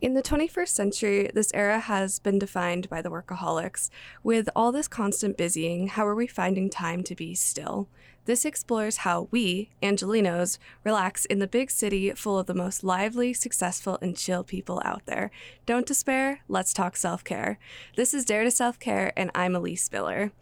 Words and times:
In 0.00 0.14
the 0.14 0.22
21st 0.22 0.68
century, 0.68 1.30
this 1.34 1.50
era 1.52 1.78
has 1.78 2.18
been 2.18 2.38
defined 2.38 2.88
by 2.88 3.02
the 3.02 3.10
workaholics. 3.10 3.90
With 4.22 4.48
all 4.56 4.72
this 4.72 4.88
constant 4.88 5.36
busying, 5.36 5.88
how 5.88 6.06
are 6.06 6.14
we 6.14 6.26
finding 6.26 6.70
time 6.70 7.02
to 7.02 7.14
be 7.14 7.34
still? 7.34 7.86
This 8.24 8.46
explores 8.46 8.98
how 8.98 9.28
we, 9.30 9.68
Angelenos, 9.82 10.56
relax 10.84 11.26
in 11.26 11.38
the 11.38 11.46
big 11.46 11.70
city 11.70 12.12
full 12.12 12.38
of 12.38 12.46
the 12.46 12.54
most 12.54 12.82
lively, 12.82 13.34
successful, 13.34 13.98
and 14.00 14.16
chill 14.16 14.42
people 14.42 14.80
out 14.86 15.04
there. 15.04 15.30
Don't 15.66 15.86
despair, 15.86 16.40
let's 16.48 16.72
talk 16.72 16.96
self 16.96 17.22
care. 17.22 17.58
This 17.96 18.14
is 18.14 18.24
Dare 18.24 18.44
to 18.44 18.50
Self 18.50 18.78
Care, 18.78 19.12
and 19.18 19.30
I'm 19.34 19.54
Elise 19.54 19.82
Spiller. 19.84 20.32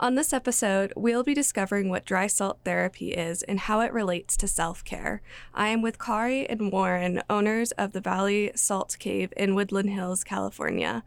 On 0.00 0.14
this 0.14 0.32
episode, 0.32 0.92
we'll 0.94 1.24
be 1.24 1.34
discovering 1.34 1.88
what 1.88 2.04
dry 2.04 2.28
salt 2.28 2.60
therapy 2.64 3.10
is 3.10 3.42
and 3.42 3.58
how 3.58 3.80
it 3.80 3.92
relates 3.92 4.36
to 4.36 4.46
self 4.46 4.84
care. 4.84 5.22
I 5.52 5.70
am 5.70 5.82
with 5.82 5.98
Kari 5.98 6.48
and 6.48 6.70
Warren, 6.70 7.20
owners 7.28 7.72
of 7.72 7.90
the 7.90 8.00
Valley 8.00 8.52
Salt 8.54 8.96
Cave 9.00 9.32
in 9.36 9.56
Woodland 9.56 9.90
Hills, 9.90 10.22
California. 10.22 11.02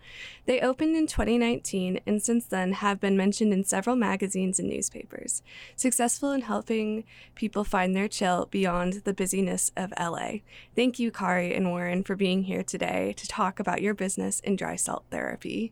They 0.45 0.59
opened 0.59 0.97
in 0.97 1.07
2019 1.07 2.01
and 2.05 2.21
since 2.21 2.45
then 2.45 2.73
have 2.73 2.99
been 2.99 3.15
mentioned 3.15 3.53
in 3.53 3.63
several 3.63 3.95
magazines 3.95 4.59
and 4.59 4.67
newspapers, 4.67 5.41
successful 5.77 6.33
in 6.33 6.41
helping 6.41 7.05
people 7.33 7.63
find 7.63 7.95
their 7.95 8.09
chill 8.09 8.49
beyond 8.51 9.03
the 9.05 9.13
busyness 9.13 9.71
of 9.77 9.93
LA. 9.97 10.39
Thank 10.75 10.99
you, 10.99 11.11
Kari 11.11 11.55
and 11.55 11.69
Warren, 11.69 12.03
for 12.03 12.17
being 12.17 12.43
here 12.43 12.63
today 12.63 13.13
to 13.15 13.25
talk 13.25 13.57
about 13.57 13.81
your 13.81 13.93
business 13.93 14.41
in 14.41 14.57
dry 14.57 14.75
salt 14.75 15.05
therapy. 15.09 15.71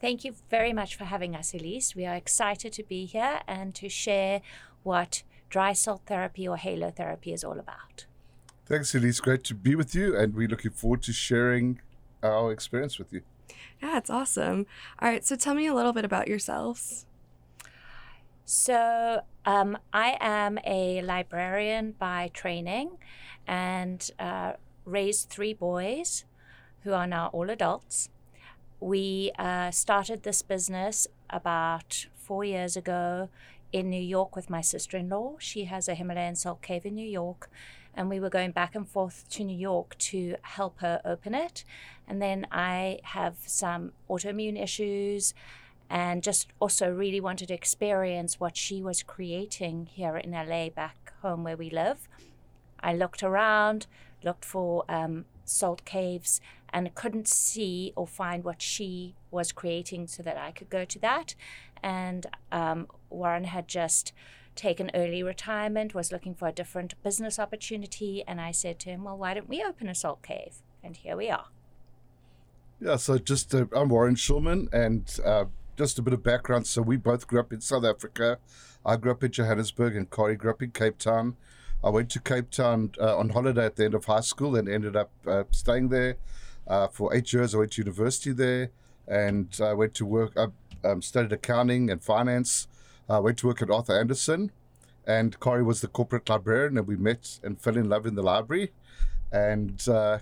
Thank 0.00 0.24
you 0.24 0.34
very 0.50 0.72
much 0.72 0.96
for 0.96 1.04
having 1.04 1.34
us, 1.34 1.54
Elise. 1.54 1.94
We 1.94 2.04
are 2.04 2.14
excited 2.14 2.72
to 2.74 2.82
be 2.82 3.06
here 3.06 3.40
and 3.46 3.74
to 3.76 3.88
share 3.88 4.42
what 4.82 5.22
dry 5.48 5.72
salt 5.72 6.02
therapy 6.06 6.46
or 6.46 6.56
halo 6.56 6.90
therapy 6.90 7.32
is 7.32 7.44
all 7.44 7.58
about. 7.58 8.06
Thanks, 8.66 8.94
Elise. 8.94 9.20
Great 9.20 9.44
to 9.44 9.54
be 9.54 9.74
with 9.74 9.94
you, 9.94 10.16
and 10.16 10.34
we're 10.34 10.48
looking 10.48 10.72
forward 10.72 11.02
to 11.02 11.12
sharing 11.12 11.80
our 12.22 12.50
experience 12.50 12.98
with 12.98 13.12
you. 13.12 13.22
Yeah, 13.82 13.98
it's 13.98 14.10
awesome. 14.10 14.66
All 15.00 15.08
right, 15.08 15.24
so 15.24 15.36
tell 15.36 15.54
me 15.54 15.66
a 15.66 15.74
little 15.74 15.92
bit 15.92 16.04
about 16.04 16.28
yourselves. 16.28 17.06
So, 18.46 19.22
um, 19.46 19.78
I 19.92 20.16
am 20.20 20.58
a 20.66 21.02
librarian 21.02 21.92
by 21.98 22.30
training 22.34 22.98
and 23.46 24.10
uh, 24.18 24.54
raised 24.84 25.30
three 25.30 25.54
boys 25.54 26.24
who 26.82 26.92
are 26.92 27.06
now 27.06 27.28
all 27.28 27.48
adults. 27.48 28.08
We 28.80 29.32
uh, 29.38 29.70
started 29.70 30.22
this 30.22 30.42
business 30.42 31.06
about 31.30 32.06
four 32.14 32.44
years 32.44 32.76
ago 32.76 33.28
in 33.72 33.88
New 33.88 34.00
York 34.02 34.36
with 34.36 34.50
my 34.50 34.60
sister 34.60 34.96
in 34.96 35.08
law. 35.08 35.36
She 35.38 35.64
has 35.64 35.88
a 35.88 35.94
Himalayan 35.94 36.36
salt 36.36 36.62
cave 36.62 36.84
in 36.84 36.94
New 36.94 37.08
York, 37.08 37.50
and 37.94 38.08
we 38.08 38.20
were 38.20 38.30
going 38.30 38.50
back 38.50 38.74
and 38.74 38.86
forth 38.86 39.28
to 39.30 39.44
New 39.44 39.56
York 39.56 39.96
to 39.98 40.36
help 40.42 40.80
her 40.80 41.00
open 41.04 41.34
it. 41.34 41.64
And 42.06 42.20
then 42.20 42.46
I 42.50 43.00
have 43.04 43.36
some 43.46 43.92
autoimmune 44.10 44.62
issues 44.62 45.34
and 45.88 46.22
just 46.22 46.48
also 46.60 46.90
really 46.90 47.20
wanted 47.20 47.48
to 47.48 47.54
experience 47.54 48.40
what 48.40 48.56
she 48.56 48.82
was 48.82 49.02
creating 49.02 49.86
here 49.92 50.16
in 50.16 50.32
LA 50.32 50.68
back 50.68 51.12
home 51.22 51.44
where 51.44 51.56
we 51.56 51.70
live. 51.70 52.08
I 52.80 52.94
looked 52.94 53.22
around, 53.22 53.86
looked 54.22 54.44
for 54.44 54.84
um, 54.88 55.24
salt 55.44 55.84
caves 55.84 56.40
and 56.74 56.92
couldn't 56.96 57.28
see 57.28 57.92
or 57.94 58.06
find 58.06 58.42
what 58.42 58.60
she 58.60 59.14
was 59.30 59.52
creating 59.52 60.08
so 60.08 60.24
that 60.24 60.36
I 60.36 60.50
could 60.50 60.68
go 60.68 60.84
to 60.84 60.98
that. 60.98 61.36
And 61.82 62.26
um, 62.50 62.88
Warren 63.08 63.44
had 63.44 63.68
just 63.68 64.12
taken 64.56 64.90
early 64.92 65.22
retirement, 65.22 65.94
was 65.94 66.10
looking 66.10 66.34
for 66.34 66.48
a 66.48 66.52
different 66.52 67.00
business 67.04 67.38
opportunity. 67.38 68.24
And 68.26 68.40
I 68.40 68.50
said 68.50 68.80
to 68.80 68.90
him, 68.90 69.04
Well, 69.04 69.16
why 69.16 69.34
don't 69.34 69.48
we 69.48 69.62
open 69.62 69.88
a 69.88 69.94
salt 69.94 70.22
cave? 70.22 70.56
And 70.82 70.96
here 70.96 71.16
we 71.16 71.30
are. 71.30 71.46
Yeah, 72.80 72.96
so 72.96 73.18
just 73.18 73.54
uh, 73.54 73.66
I'm 73.72 73.88
Warren 73.88 74.16
Schulman, 74.16 74.70
and 74.72 75.18
uh, 75.24 75.44
just 75.76 75.98
a 75.98 76.02
bit 76.02 76.12
of 76.12 76.24
background. 76.24 76.66
So 76.66 76.82
we 76.82 76.96
both 76.96 77.28
grew 77.28 77.38
up 77.38 77.52
in 77.52 77.60
South 77.60 77.84
Africa. 77.84 78.38
I 78.84 78.96
grew 78.96 79.12
up 79.12 79.22
in 79.22 79.30
Johannesburg, 79.30 79.96
and 79.96 80.10
Kari 80.10 80.34
grew 80.34 80.50
up 80.50 80.60
in 80.60 80.72
Cape 80.72 80.98
Town. 80.98 81.36
I 81.84 81.90
went 81.90 82.10
to 82.10 82.20
Cape 82.20 82.50
Town 82.50 82.90
uh, 83.00 83.16
on 83.16 83.28
holiday 83.28 83.66
at 83.66 83.76
the 83.76 83.84
end 83.84 83.94
of 83.94 84.06
high 84.06 84.20
school 84.20 84.56
and 84.56 84.68
ended 84.68 84.96
up 84.96 85.10
uh, 85.26 85.44
staying 85.50 85.90
there 85.90 86.16
uh, 86.66 86.88
for 86.88 87.14
eight 87.14 87.32
years. 87.32 87.54
I 87.54 87.58
went 87.58 87.72
to 87.72 87.82
university 87.82 88.32
there 88.32 88.70
and 89.06 89.48
I 89.62 89.72
went 89.72 89.94
to 89.94 90.06
work. 90.06 90.36
I 90.36 90.46
um, 90.86 91.02
studied 91.02 91.32
accounting 91.32 91.90
and 91.90 92.02
finance. 92.02 92.68
I 93.08 93.18
went 93.18 93.38
to 93.38 93.48
work 93.48 93.62
at 93.62 93.70
Arthur 93.70 93.98
Andersen, 93.98 94.50
and 95.06 95.38
Kari 95.40 95.62
was 95.62 95.80
the 95.80 95.88
corporate 95.88 96.28
librarian, 96.28 96.78
and 96.78 96.86
we 96.86 96.96
met 96.96 97.38
and 97.42 97.60
fell 97.60 97.76
in 97.76 97.88
love 97.88 98.06
in 98.06 98.14
the 98.14 98.22
library. 98.22 98.72
And 99.30 99.86
uh, 99.88 100.18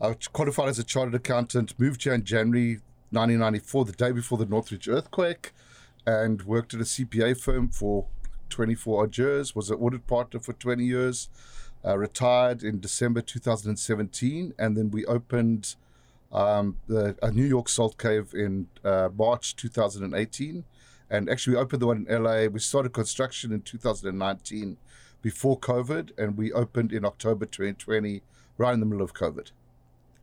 I 0.00 0.14
qualified 0.32 0.68
as 0.68 0.78
a 0.78 0.84
chartered 0.84 1.14
accountant. 1.14 1.78
Moved 1.78 2.04
here 2.04 2.14
in 2.14 2.24
January 2.24 2.80
1994, 3.10 3.84
the 3.84 3.92
day 3.92 4.12
before 4.12 4.38
the 4.38 4.46
Northridge 4.46 4.88
earthquake, 4.88 5.52
and 6.06 6.42
worked 6.42 6.72
at 6.72 6.80
a 6.80 6.84
CPA 6.84 7.38
firm 7.38 7.68
for 7.68 8.06
24 8.48 9.02
odd 9.02 9.18
years, 9.18 9.54
was 9.54 9.70
an 9.70 9.76
audit 9.78 10.06
partner 10.06 10.40
for 10.40 10.54
20 10.54 10.84
years, 10.84 11.28
uh, 11.84 11.96
retired 11.96 12.62
in 12.62 12.80
December 12.80 13.20
2017, 13.20 14.54
and 14.58 14.76
then 14.76 14.90
we 14.90 15.04
opened 15.06 15.76
um, 16.32 16.76
the, 16.86 17.16
a 17.22 17.30
New 17.30 17.44
York 17.44 17.68
salt 17.68 17.98
cave 17.98 18.34
in 18.34 18.68
uh, 18.84 19.08
March 19.16 19.56
2018. 19.56 20.64
And 21.10 21.30
actually, 21.30 21.56
we 21.56 21.62
opened 21.62 21.82
the 21.82 21.86
one 21.86 22.06
in 22.08 22.22
LA. 22.22 22.46
We 22.46 22.60
started 22.60 22.92
construction 22.92 23.52
in 23.52 23.62
2019 23.62 24.76
before 25.22 25.58
COVID, 25.58 26.10
and 26.18 26.36
we 26.36 26.52
opened 26.52 26.92
in 26.92 27.04
October 27.04 27.46
2020, 27.46 28.22
right 28.58 28.74
in 28.74 28.80
the 28.80 28.86
middle 28.86 29.02
of 29.02 29.14
COVID. 29.14 29.50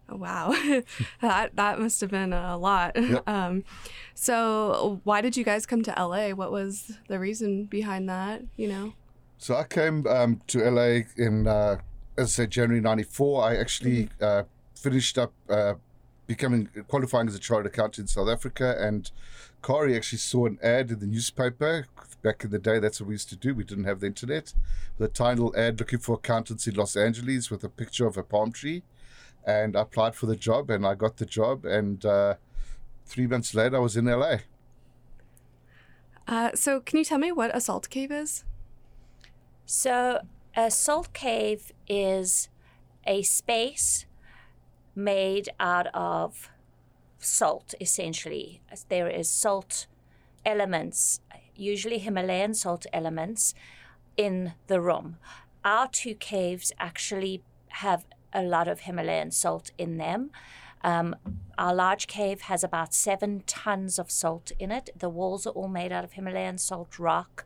Oh, 0.07 0.17
wow, 0.17 0.55
that 1.21 1.55
that 1.55 1.79
must 1.79 1.99
have 2.01 2.11
been 2.11 2.33
a 2.33 2.57
lot. 2.57 2.95
Yep. 2.95 3.23
Um, 3.27 3.63
so, 4.13 5.01
why 5.03 5.21
did 5.21 5.35
you 5.35 5.43
guys 5.43 5.65
come 5.65 5.81
to 5.83 5.91
LA? 5.97 6.29
What 6.29 6.51
was 6.51 6.99
the 7.07 7.17
reason 7.17 7.65
behind 7.65 8.07
that? 8.07 8.43
You 8.55 8.67
know. 8.67 8.93
So 9.45 9.55
I 9.55 9.63
came 9.63 10.07
um, 10.07 10.41
to 10.47 10.67
LA 10.67 11.01
in, 11.17 11.45
uh, 11.45 11.77
as 12.17 12.29
I 12.29 12.31
said, 12.31 12.49
January 12.49 12.81
'94. 12.81 13.43
I 13.43 13.57
actually 13.57 14.05
mm-hmm. 14.05 14.23
uh, 14.23 14.43
finished 14.73 15.19
up 15.19 15.33
uh, 15.47 15.75
becoming 16.25 16.67
qualifying 16.87 17.27
as 17.27 17.35
a 17.35 17.39
chartered 17.39 17.71
accountant 17.71 18.05
in 18.05 18.07
South 18.07 18.27
Africa, 18.27 18.75
and 18.79 19.11
Kari 19.61 19.95
actually 19.95 20.17
saw 20.17 20.47
an 20.47 20.57
ad 20.63 20.89
in 20.89 20.97
the 20.97 21.05
newspaper 21.05 21.85
back 22.23 22.43
in 22.43 22.49
the 22.49 22.57
day. 22.57 22.79
That's 22.79 22.99
what 22.99 23.09
we 23.09 23.13
used 23.13 23.29
to 23.29 23.35
do. 23.35 23.53
We 23.53 23.63
didn't 23.63 23.83
have 23.83 23.99
the 23.99 24.07
internet. 24.07 24.55
The 24.97 25.09
title 25.09 25.53
ad 25.55 25.79
looking 25.79 25.99
for 25.99 26.15
accountants 26.15 26.65
in 26.65 26.73
Los 26.73 26.95
Angeles 26.95 27.51
with 27.51 27.63
a 27.63 27.69
picture 27.69 28.07
of 28.07 28.17
a 28.17 28.23
palm 28.23 28.51
tree 28.51 28.81
and 29.45 29.77
I 29.77 29.81
applied 29.81 30.15
for 30.15 30.25
the 30.25 30.35
job 30.35 30.71
and 30.71 30.87
I 30.87 30.95
got 30.95 31.17
the 31.17 31.25
job. 31.27 31.65
And 31.65 32.03
uh, 32.03 32.33
three 33.05 33.27
months 33.27 33.53
later, 33.53 33.75
I 33.75 33.79
was 33.79 33.95
in 33.95 34.05
LA. 34.05 34.37
Uh, 36.27 36.49
so, 36.55 36.79
can 36.79 36.97
you 36.97 37.05
tell 37.05 37.19
me 37.19 37.31
what 37.31 37.55
a 37.55 37.61
salt 37.61 37.91
cave 37.91 38.11
is? 38.11 38.43
So, 39.65 40.21
a 40.55 40.69
salt 40.69 41.11
cave 41.13 41.71
is 41.87 42.49
a 43.05 43.23
space 43.23 44.05
made 44.95 45.49
out 45.59 45.87
of 45.93 46.49
salt, 47.17 47.73
essentially. 47.81 48.61
There 48.89 49.09
is 49.09 49.29
salt 49.29 49.87
elements, 50.45 51.19
usually 51.55 51.97
Himalayan 51.97 52.53
salt 52.53 52.85
elements, 52.93 53.55
in 54.15 54.53
the 54.67 54.79
room. 54.79 55.17
Our 55.63 55.87
two 55.87 56.13
caves 56.13 56.71
actually 56.79 57.41
have 57.69 58.05
a 58.31 58.43
lot 58.43 58.67
of 58.67 58.81
Himalayan 58.81 59.31
salt 59.31 59.71
in 59.77 59.97
them. 59.97 60.29
Um, 60.83 61.15
our 61.57 61.73
large 61.73 62.05
cave 62.05 62.41
has 62.41 62.63
about 62.63 62.93
seven 62.93 63.41
tons 63.47 63.97
of 63.97 64.11
salt 64.11 64.51
in 64.59 64.71
it. 64.71 64.91
The 64.95 65.09
walls 65.09 65.47
are 65.47 65.51
all 65.51 65.67
made 65.67 65.91
out 65.91 66.03
of 66.03 66.13
Himalayan 66.13 66.59
salt 66.59 66.99
rock. 66.99 67.45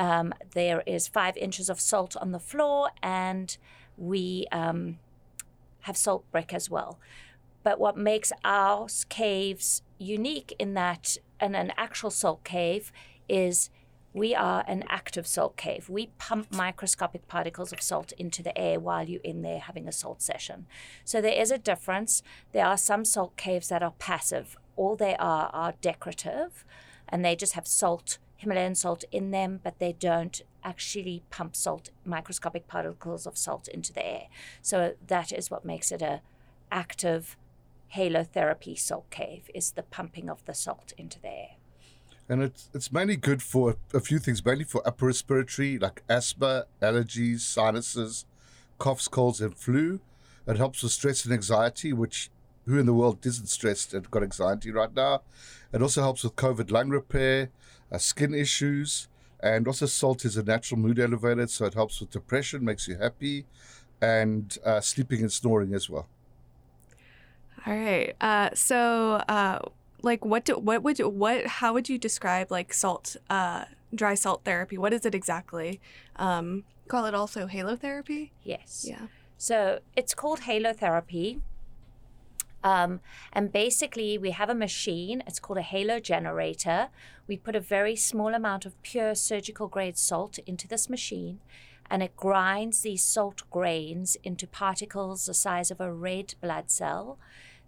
Um, 0.00 0.32
there 0.54 0.82
is 0.86 1.08
five 1.08 1.36
inches 1.36 1.68
of 1.68 1.78
salt 1.78 2.16
on 2.16 2.32
the 2.32 2.40
floor, 2.40 2.88
and 3.02 3.54
we 3.98 4.46
um, 4.50 4.98
have 5.80 5.96
salt 5.96 6.24
brick 6.32 6.54
as 6.54 6.70
well. 6.70 6.98
But 7.62 7.78
what 7.78 7.98
makes 7.98 8.32
our 8.42 8.88
caves 9.10 9.82
unique 9.98 10.56
in 10.58 10.72
that, 10.72 11.18
in 11.38 11.54
an 11.54 11.74
actual 11.76 12.10
salt 12.10 12.44
cave, 12.44 12.90
is 13.28 13.68
we 14.14 14.34
are 14.34 14.64
an 14.66 14.84
active 14.88 15.26
salt 15.26 15.58
cave. 15.58 15.90
We 15.90 16.06
pump 16.16 16.50
microscopic 16.50 17.28
particles 17.28 17.70
of 17.70 17.82
salt 17.82 18.12
into 18.12 18.42
the 18.42 18.56
air 18.58 18.80
while 18.80 19.06
you're 19.06 19.20
in 19.20 19.42
there 19.42 19.60
having 19.60 19.86
a 19.86 19.92
salt 19.92 20.22
session. 20.22 20.64
So 21.04 21.20
there 21.20 21.38
is 21.38 21.50
a 21.50 21.58
difference. 21.58 22.22
There 22.52 22.64
are 22.64 22.78
some 22.78 23.04
salt 23.04 23.36
caves 23.36 23.68
that 23.68 23.82
are 23.82 23.94
passive. 23.98 24.56
All 24.76 24.96
they 24.96 25.14
are 25.16 25.50
are 25.52 25.74
decorative 25.82 26.64
and 27.06 27.22
they 27.22 27.36
just 27.36 27.52
have 27.52 27.66
salt, 27.66 28.16
Himalayan 28.40 28.74
salt 28.74 29.04
in 29.12 29.32
them, 29.32 29.60
but 29.62 29.78
they 29.78 29.92
don't 29.92 30.40
actually 30.64 31.22
pump 31.28 31.54
salt, 31.54 31.90
microscopic 32.06 32.66
particles 32.66 33.26
of 33.26 33.36
salt 33.36 33.68
into 33.68 33.92
the 33.92 34.06
air. 34.06 34.22
So 34.62 34.94
that 35.06 35.30
is 35.30 35.50
what 35.50 35.62
makes 35.64 35.92
it 35.92 36.00
a 36.00 36.22
active 36.72 37.36
halotherapy 37.94 38.78
salt 38.78 39.10
cave 39.10 39.50
is 39.54 39.72
the 39.72 39.82
pumping 39.82 40.30
of 40.30 40.42
the 40.46 40.54
salt 40.54 40.94
into 40.96 41.20
the 41.20 41.28
air 41.28 41.50
and 42.28 42.44
it's 42.44 42.70
it's 42.72 42.92
mainly 42.92 43.16
good 43.16 43.42
for 43.42 43.74
a 43.92 43.98
few 43.98 44.20
things, 44.20 44.44
mainly 44.44 44.62
for 44.62 44.86
upper 44.86 45.06
respiratory 45.06 45.78
like 45.78 46.04
asthma, 46.08 46.66
allergies, 46.80 47.40
sinuses, 47.40 48.24
coughs, 48.78 49.08
colds, 49.08 49.40
and 49.40 49.56
flu. 49.56 49.98
It 50.46 50.56
helps 50.56 50.84
with 50.84 50.92
stress 50.92 51.24
and 51.24 51.34
anxiety, 51.34 51.92
which 51.92 52.30
who 52.66 52.78
in 52.78 52.86
the 52.86 52.94
world 52.94 53.26
isn't 53.26 53.48
stressed 53.48 53.94
and 53.94 54.08
got 54.10 54.22
anxiety 54.22 54.70
right 54.70 54.94
now? 54.94 55.22
It 55.72 55.82
also 55.82 56.02
helps 56.02 56.22
with 56.22 56.36
COVID 56.36 56.70
lung 56.70 56.90
repair, 56.90 57.50
uh, 57.92 57.98
skin 57.98 58.34
issues, 58.34 59.08
and 59.40 59.66
also 59.66 59.86
salt 59.86 60.24
is 60.24 60.36
a 60.36 60.42
natural 60.42 60.78
mood 60.78 60.98
elevator, 60.98 61.46
so 61.46 61.66
it 61.66 61.74
helps 61.74 62.00
with 62.00 62.10
depression, 62.10 62.64
makes 62.64 62.86
you 62.88 62.96
happy, 62.96 63.46
and 64.00 64.58
uh, 64.64 64.80
sleeping 64.80 65.20
and 65.20 65.32
snoring 65.32 65.74
as 65.74 65.88
well. 65.88 66.08
All 67.66 67.74
right. 67.74 68.14
Uh, 68.20 68.50
so, 68.54 69.22
uh, 69.28 69.58
like, 70.02 70.24
what 70.24 70.44
do, 70.44 70.54
what 70.54 70.82
would 70.82 70.98
you, 70.98 71.08
what 71.08 71.46
how 71.46 71.74
would 71.74 71.88
you 71.88 71.98
describe 71.98 72.50
like 72.50 72.72
salt 72.72 73.16
uh, 73.28 73.64
dry 73.94 74.14
salt 74.14 74.44
therapy? 74.44 74.78
What 74.78 74.92
is 74.92 75.04
it 75.04 75.14
exactly? 75.14 75.80
Um, 76.16 76.64
call 76.88 77.04
it 77.04 77.14
also 77.14 77.46
halo 77.46 77.76
therapy. 77.76 78.32
Yes. 78.42 78.86
Yeah. 78.88 79.08
So 79.36 79.80
it's 79.96 80.14
called 80.14 80.40
halotherapy. 80.40 81.40
Um, 82.62 83.00
and 83.32 83.52
basically, 83.52 84.18
we 84.18 84.32
have 84.32 84.50
a 84.50 84.54
machine. 84.54 85.22
It's 85.26 85.40
called 85.40 85.58
a 85.58 85.62
halo 85.62 85.98
generator. 85.98 86.88
We 87.26 87.36
put 87.36 87.56
a 87.56 87.60
very 87.60 87.96
small 87.96 88.34
amount 88.34 88.66
of 88.66 88.80
pure 88.82 89.14
surgical 89.14 89.68
grade 89.68 89.96
salt 89.96 90.38
into 90.46 90.68
this 90.68 90.90
machine, 90.90 91.40
and 91.90 92.02
it 92.02 92.16
grinds 92.16 92.82
these 92.82 93.02
salt 93.02 93.42
grains 93.50 94.16
into 94.22 94.46
particles 94.46 95.26
the 95.26 95.34
size 95.34 95.70
of 95.70 95.80
a 95.80 95.92
red 95.92 96.34
blood 96.40 96.70
cell. 96.70 97.18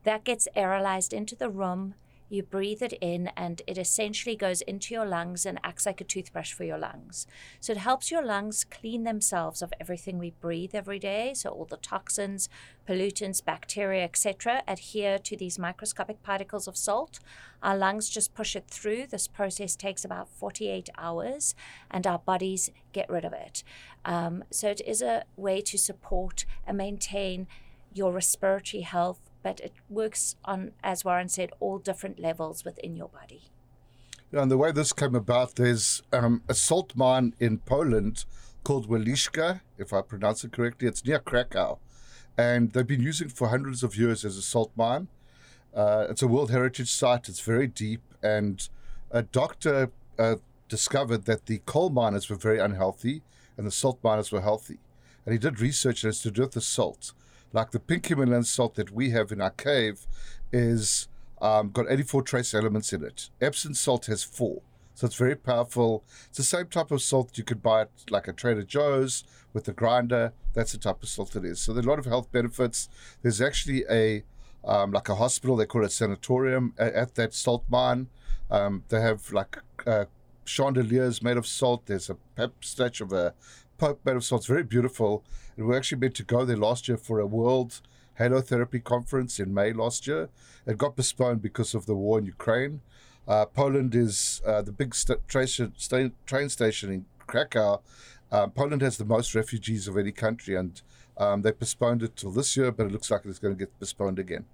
That 0.04 0.24
gets 0.24 0.48
aerolized 0.56 1.12
into 1.12 1.36
the 1.36 1.48
room 1.48 1.94
you 2.32 2.42
breathe 2.42 2.82
it 2.82 2.94
in, 2.94 3.28
and 3.36 3.60
it 3.66 3.76
essentially 3.76 4.34
goes 4.34 4.62
into 4.62 4.94
your 4.94 5.04
lungs 5.04 5.44
and 5.44 5.60
acts 5.62 5.84
like 5.84 6.00
a 6.00 6.04
toothbrush 6.04 6.52
for 6.52 6.64
your 6.64 6.78
lungs. 6.78 7.26
So 7.60 7.72
it 7.72 7.78
helps 7.78 8.10
your 8.10 8.24
lungs 8.24 8.64
clean 8.64 9.04
themselves 9.04 9.60
of 9.60 9.72
everything 9.78 10.18
we 10.18 10.30
breathe 10.30 10.74
every 10.74 10.98
day. 10.98 11.34
So 11.34 11.50
all 11.50 11.66
the 11.66 11.76
toxins, 11.76 12.48
pollutants, 12.88 13.44
bacteria, 13.44 14.04
etc., 14.04 14.62
adhere 14.66 15.18
to 15.18 15.36
these 15.36 15.58
microscopic 15.58 16.22
particles 16.22 16.66
of 16.66 16.76
salt. 16.76 17.20
Our 17.62 17.76
lungs 17.76 18.08
just 18.08 18.34
push 18.34 18.56
it 18.56 18.66
through. 18.66 19.08
This 19.08 19.28
process 19.28 19.76
takes 19.76 20.04
about 20.04 20.30
48 20.30 20.88
hours, 20.96 21.54
and 21.90 22.06
our 22.06 22.18
bodies 22.18 22.70
get 22.92 23.10
rid 23.10 23.26
of 23.26 23.34
it. 23.34 23.62
Um, 24.06 24.44
so 24.50 24.70
it 24.70 24.80
is 24.86 25.02
a 25.02 25.24
way 25.36 25.60
to 25.60 25.76
support 25.76 26.46
and 26.66 26.78
maintain 26.78 27.46
your 27.92 28.12
respiratory 28.12 28.82
health 28.82 29.20
but 29.42 29.60
it 29.60 29.72
works 29.88 30.36
on, 30.44 30.72
as 30.82 31.04
Warren 31.04 31.28
said, 31.28 31.50
all 31.60 31.78
different 31.78 32.18
levels 32.18 32.64
within 32.64 32.96
your 32.96 33.08
body. 33.08 33.42
Yeah, 34.30 34.42
and 34.42 34.50
the 34.50 34.56
way 34.56 34.72
this 34.72 34.92
came 34.92 35.14
about, 35.14 35.56
there's 35.56 36.02
um, 36.12 36.42
a 36.48 36.54
salt 36.54 36.94
mine 36.96 37.34
in 37.38 37.58
Poland 37.58 38.24
called 38.64 38.88
Wieliczka, 38.88 39.60
if 39.78 39.92
I 39.92 40.00
pronounce 40.02 40.44
it 40.44 40.52
correctly. 40.52 40.88
It's 40.88 41.04
near 41.04 41.18
Krakow. 41.18 41.78
And 42.38 42.72
they've 42.72 42.86
been 42.86 43.02
using 43.02 43.28
it 43.28 43.32
for 43.32 43.48
hundreds 43.48 43.82
of 43.82 43.96
years 43.96 44.24
as 44.24 44.36
a 44.36 44.42
salt 44.42 44.72
mine. 44.74 45.08
Uh, 45.74 46.06
it's 46.08 46.22
a 46.22 46.28
World 46.28 46.50
Heritage 46.50 46.90
Site, 46.90 47.28
it's 47.28 47.40
very 47.40 47.66
deep. 47.66 48.00
And 48.22 48.66
a 49.10 49.22
doctor 49.22 49.90
uh, 50.18 50.36
discovered 50.68 51.26
that 51.26 51.46
the 51.46 51.58
coal 51.66 51.90
miners 51.90 52.30
were 52.30 52.36
very 52.36 52.58
unhealthy 52.58 53.22
and 53.56 53.66
the 53.66 53.70
salt 53.70 53.98
miners 54.02 54.32
were 54.32 54.40
healthy. 54.40 54.78
And 55.24 55.32
he 55.32 55.38
did 55.38 55.60
research 55.60 56.04
as 56.04 56.20
to 56.22 56.30
do 56.30 56.42
with 56.42 56.52
the 56.52 56.60
salt 56.60 57.12
like 57.52 57.70
the 57.70 57.80
pink 57.80 58.06
Himalayan 58.06 58.44
salt 58.44 58.74
that 58.76 58.90
we 58.90 59.10
have 59.10 59.32
in 59.32 59.40
our 59.40 59.50
cave 59.50 60.06
is 60.52 61.08
um, 61.40 61.70
got 61.70 61.90
84 61.90 62.22
trace 62.22 62.54
elements 62.54 62.92
in 62.92 63.04
it. 63.04 63.30
Epsom 63.40 63.74
salt 63.74 64.06
has 64.06 64.24
four. 64.24 64.62
So 64.94 65.06
it's 65.06 65.16
very 65.16 65.36
powerful. 65.36 66.04
It's 66.28 66.36
the 66.36 66.44
same 66.44 66.66
type 66.66 66.90
of 66.90 67.02
salt 67.02 67.36
you 67.38 67.44
could 67.44 67.62
buy 67.62 67.82
at 67.82 67.90
like 68.10 68.28
a 68.28 68.32
Trader 68.32 68.62
Joe's 68.62 69.24
with 69.52 69.66
a 69.68 69.72
grinder. 69.72 70.32
That's 70.54 70.72
the 70.72 70.78
type 70.78 71.02
of 71.02 71.08
salt 71.08 71.34
it 71.34 71.44
is. 71.44 71.60
So 71.60 71.72
there's 71.72 71.86
a 71.86 71.88
lot 71.88 71.98
of 71.98 72.04
health 72.04 72.30
benefits. 72.30 72.88
There's 73.22 73.40
actually 73.40 73.84
a 73.90 74.22
um, 74.64 74.92
like 74.92 75.08
a 75.08 75.16
hospital, 75.16 75.56
they 75.56 75.66
call 75.66 75.84
it 75.84 75.90
sanatorium 75.90 76.74
at, 76.78 76.94
at 76.94 77.14
that 77.16 77.34
salt 77.34 77.64
mine. 77.68 78.08
Um, 78.50 78.84
they 78.90 79.00
have 79.00 79.32
like 79.32 79.58
uh, 79.86 80.04
chandeliers 80.44 81.22
made 81.22 81.36
of 81.36 81.46
salt. 81.46 81.86
There's 81.86 82.10
a 82.10 82.50
statue 82.60 83.04
of 83.04 83.12
a 83.12 83.34
Pope. 83.82 84.00
It's 84.06 84.46
very 84.46 84.62
beautiful. 84.62 85.24
And 85.56 85.66
we 85.66 85.76
actually 85.76 85.98
meant 85.98 86.14
to 86.14 86.22
go 86.22 86.44
there 86.44 86.56
last 86.56 86.86
year 86.86 86.96
for 86.96 87.18
a 87.18 87.26
World 87.26 87.80
halo 88.14 88.40
therapy 88.40 88.78
Conference 88.78 89.40
in 89.40 89.52
May 89.52 89.72
last 89.72 90.06
year. 90.06 90.28
It 90.64 90.78
got 90.78 90.94
postponed 90.94 91.42
because 91.42 91.74
of 91.74 91.86
the 91.86 91.96
war 91.96 92.20
in 92.20 92.26
Ukraine. 92.26 92.80
Uh, 93.26 93.44
Poland 93.44 93.96
is 93.96 94.40
uh, 94.46 94.62
the 94.62 94.70
big 94.70 94.94
st- 94.94 95.26
train, 95.26 95.48
st- 95.48 96.14
train 96.26 96.48
station 96.48 96.92
in 96.92 97.06
Krakow. 97.26 97.80
Um, 98.30 98.52
Poland 98.52 98.82
has 98.82 98.98
the 98.98 99.04
most 99.04 99.34
refugees 99.34 99.88
of 99.88 99.96
any 99.98 100.12
country, 100.12 100.54
and 100.54 100.80
um, 101.18 101.42
they 101.42 101.50
postponed 101.50 102.04
it 102.04 102.14
till 102.14 102.30
this 102.30 102.56
year, 102.56 102.70
but 102.70 102.86
it 102.86 102.92
looks 102.92 103.10
like 103.10 103.22
it's 103.24 103.40
going 103.40 103.54
to 103.54 103.58
get 103.58 103.76
postponed 103.80 104.20
again. 104.20 104.44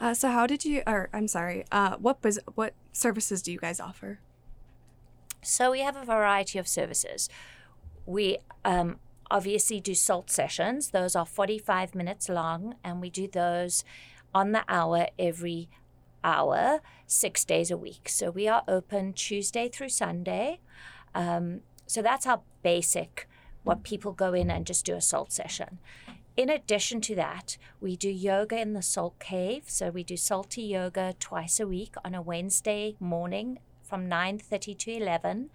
Uh, 0.00 0.14
so, 0.14 0.30
how 0.30 0.48
did 0.48 0.64
you? 0.64 0.82
Or 0.84 1.08
I'm 1.12 1.28
sorry. 1.28 1.64
Uh, 1.70 1.96
what 1.98 2.24
was 2.24 2.40
what 2.56 2.74
services 2.92 3.40
do 3.40 3.52
you 3.52 3.58
guys 3.58 3.78
offer? 3.78 4.18
So 5.42 5.72
we 5.72 5.80
have 5.80 5.96
a 5.96 6.04
variety 6.04 6.58
of 6.60 6.68
services. 6.68 7.28
We 8.06 8.38
um, 8.64 8.98
obviously 9.28 9.80
do 9.80 9.94
salt 9.94 10.30
sessions. 10.30 10.90
Those 10.90 11.16
are 11.16 11.26
45 11.26 11.96
minutes 11.96 12.28
long, 12.28 12.76
and 12.84 13.00
we 13.00 13.10
do 13.10 13.26
those 13.26 13.84
on 14.32 14.52
the 14.52 14.62
hour 14.68 15.08
every 15.18 15.68
hour, 16.22 16.80
six 17.06 17.44
days 17.44 17.72
a 17.72 17.76
week. 17.76 18.08
So 18.08 18.30
we 18.30 18.46
are 18.46 18.62
open 18.68 19.14
Tuesday 19.14 19.68
through 19.68 19.88
Sunday. 19.88 20.60
Um, 21.12 21.62
so 21.86 22.02
that's 22.02 22.26
our 22.26 22.42
basic, 22.62 23.28
what 23.64 23.82
people 23.82 24.12
go 24.12 24.32
in 24.32 24.48
and 24.48 24.64
just 24.64 24.86
do 24.86 24.94
a 24.94 25.00
salt 25.00 25.32
session. 25.32 25.80
In 26.36 26.48
addition 26.48 27.00
to 27.02 27.16
that, 27.16 27.58
we 27.80 27.96
do 27.96 28.08
yoga 28.08 28.60
in 28.60 28.74
the 28.74 28.80
salt 28.80 29.18
cave. 29.18 29.64
So 29.66 29.90
we 29.90 30.04
do 30.04 30.16
salty 30.16 30.62
yoga 30.62 31.14
twice 31.18 31.58
a 31.58 31.66
week 31.66 31.94
on 32.04 32.14
a 32.14 32.22
Wednesday 32.22 32.94
morning 33.00 33.58
from 33.92 34.08
9:30 34.08 34.74
to 34.78 34.90
11 34.90 35.50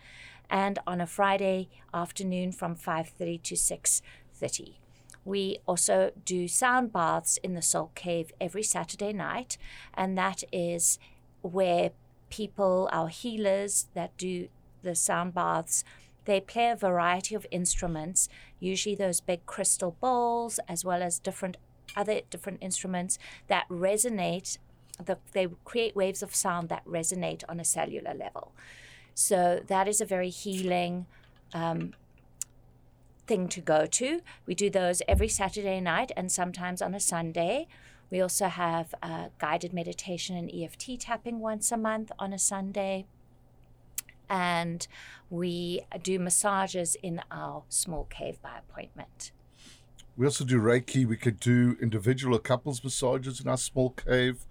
and 0.48 0.78
on 0.86 1.02
a 1.02 1.08
Friday 1.08 1.70
afternoon 1.92 2.52
from 2.52 2.76
5:30 2.76 3.40
to 3.40 3.56
6:30. 3.56 4.78
We 5.26 5.58
also 5.66 6.12
do 6.24 6.48
sound 6.48 6.94
baths 6.94 7.38
in 7.38 7.56
the 7.56 7.64
Salt 7.64 7.96
Cave 7.96 8.32
every 8.40 8.62
Saturday 8.62 9.12
night, 9.12 9.58
and 9.96 10.16
that 10.20 10.44
is 10.52 11.00
where 11.42 11.94
people, 12.30 12.88
our 12.92 13.08
healers 13.08 13.88
that 13.96 14.16
do 14.18 14.50
the 14.84 14.94
sound 14.94 15.34
baths, 15.34 15.84
they 16.26 16.40
play 16.40 16.70
a 16.70 16.76
variety 16.76 17.34
of 17.34 17.48
instruments, 17.50 18.30
usually 18.60 18.94
those 18.96 19.20
big 19.20 19.48
crystal 19.48 19.98
bowls, 20.00 20.60
as 20.68 20.86
well 20.86 21.02
as 21.02 21.18
different 21.18 21.58
other 21.96 22.22
different 22.30 22.60
instruments 22.62 23.18
that 23.48 23.68
resonate. 23.68 24.60
The, 25.04 25.18
they 25.34 25.48
create 25.64 25.96
waves 25.96 26.24
of 26.24 26.34
sound 26.34 26.70
that 26.70 26.86
resonate 26.86 27.44
on 27.48 27.60
a 27.60 27.66
cellular 27.66 28.14
level. 28.14 28.52
So 29.14 29.62
that 29.68 29.88
is 29.88 30.02
a 30.02 30.06
very 30.06 30.30
healing 30.30 31.06
um, 31.54 31.94
thing 33.28 33.48
to 33.50 33.62
go 33.62 33.86
to. 33.86 34.22
We 34.46 34.56
do 34.56 34.70
those 34.70 35.02
every 35.08 35.28
Saturday 35.28 35.80
night 35.82 36.12
and 36.16 36.32
sometimes 36.32 36.82
on 36.82 36.96
a 36.96 37.00
Sunday. 37.00 37.68
We 38.10 38.22
also 38.22 38.48
have 38.48 38.96
uh, 39.04 39.30
guided 39.38 39.74
meditation 39.74 40.38
and 40.38 40.50
EFT 40.54 41.00
tapping 41.00 41.40
once 41.40 41.72
a 41.72 41.78
month 41.78 42.12
on 42.18 42.34
a 42.34 42.40
Sunday. 42.40 43.06
And 44.30 44.88
we 45.30 45.82
do 46.02 46.20
massages 46.20 46.96
in 47.02 47.22
our 47.32 47.64
small 47.70 48.06
cave 48.06 48.42
by 48.42 48.58
appointment. 48.58 49.32
We 50.16 50.26
also 50.26 50.46
do 50.46 50.60
Reiki. 50.60 51.06
We 51.06 51.18
could 51.18 51.40
do 51.40 51.78
individual 51.82 52.36
or 52.36 52.40
couples 52.40 52.84
massages 52.84 53.40
in 53.40 53.48
our 53.48 53.58
small 53.58 53.92
cave. 53.92 54.46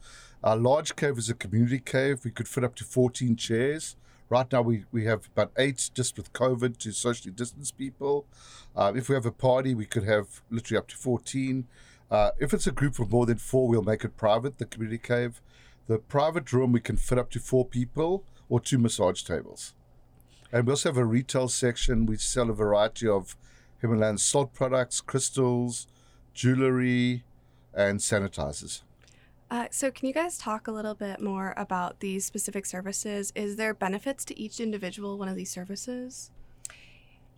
Our 0.44 0.56
large 0.56 0.96
cave 0.96 1.18
is 1.18 1.30
a 1.30 1.34
community 1.34 1.78
cave. 1.78 2.24
We 2.24 2.30
could 2.30 2.48
fit 2.48 2.64
up 2.64 2.74
to 2.76 2.84
14 2.84 3.36
chairs. 3.36 3.96
Right 4.28 4.50
now, 4.50 4.62
we, 4.62 4.84
we 4.92 5.04
have 5.04 5.28
about 5.34 5.52
eight 5.56 5.90
just 5.94 6.16
with 6.16 6.32
COVID 6.32 6.78
to 6.78 6.92
socially 6.92 7.32
distance 7.32 7.70
people. 7.70 8.26
Uh, 8.74 8.92
if 8.94 9.08
we 9.08 9.14
have 9.14 9.26
a 9.26 9.32
party, 9.32 9.74
we 9.74 9.86
could 9.86 10.04
have 10.04 10.42
literally 10.50 10.78
up 10.78 10.88
to 10.88 10.96
14. 10.96 11.66
Uh, 12.10 12.30
if 12.38 12.52
it's 12.52 12.66
a 12.66 12.72
group 12.72 12.98
of 12.98 13.10
more 13.10 13.26
than 13.26 13.38
four, 13.38 13.68
we'll 13.68 13.82
make 13.82 14.04
it 14.04 14.16
private, 14.16 14.58
the 14.58 14.66
community 14.66 14.98
cave. 14.98 15.40
The 15.86 15.98
private 15.98 16.52
room, 16.52 16.72
we 16.72 16.80
can 16.80 16.96
fit 16.96 17.18
up 17.18 17.30
to 17.30 17.38
four 17.38 17.64
people 17.64 18.24
or 18.48 18.60
two 18.60 18.78
massage 18.78 19.22
tables. 19.22 19.74
And 20.52 20.66
we 20.66 20.72
also 20.72 20.88
have 20.90 20.96
a 20.96 21.04
retail 21.04 21.48
section. 21.48 22.06
We 22.06 22.16
sell 22.16 22.50
a 22.50 22.54
variety 22.54 23.08
of 23.08 23.36
Himalayan 23.80 24.18
salt 24.18 24.54
products, 24.54 25.00
crystals, 25.00 25.86
jewelry, 26.34 27.24
and 27.74 28.00
sanitizers. 28.00 28.82
Uh, 29.48 29.66
so, 29.70 29.90
can 29.90 30.08
you 30.08 30.14
guys 30.14 30.38
talk 30.38 30.66
a 30.66 30.72
little 30.72 30.94
bit 30.94 31.20
more 31.20 31.54
about 31.56 32.00
these 32.00 32.24
specific 32.24 32.66
services? 32.66 33.32
Is 33.36 33.56
there 33.56 33.74
benefits 33.74 34.24
to 34.26 34.38
each 34.38 34.58
individual 34.58 35.18
one 35.18 35.28
of 35.28 35.36
these 35.36 35.50
services? 35.50 36.32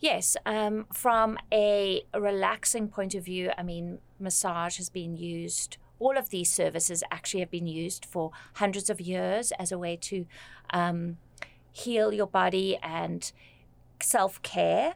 Yes, 0.01 0.37
um, 0.47 0.87
from 0.93 1.39
a 1.53 2.05
relaxing 2.15 2.89
point 2.89 3.15
of 3.15 3.25
view, 3.25 3.51
I 3.59 3.63
mean, 3.63 3.99
massage 4.19 4.77
has 4.79 4.89
been 4.89 5.17
used. 5.17 5.77
All 5.99 6.17
of 6.17 6.31
these 6.31 6.51
services 6.51 7.03
actually 7.11 7.41
have 7.41 7.51
been 7.51 7.67
used 7.67 8.07
for 8.07 8.31
hundreds 8.55 8.89
of 8.89 9.01
years 9.01 9.53
as 9.59 9.73
a 9.73 9.79
way 9.79 9.97
to 10.03 10.25
um, 10.71 11.19
heal 11.73 12.15
your 12.15 12.29
body 12.29 12.79
and 12.83 13.31
self 14.01 14.41
care, 14.43 14.95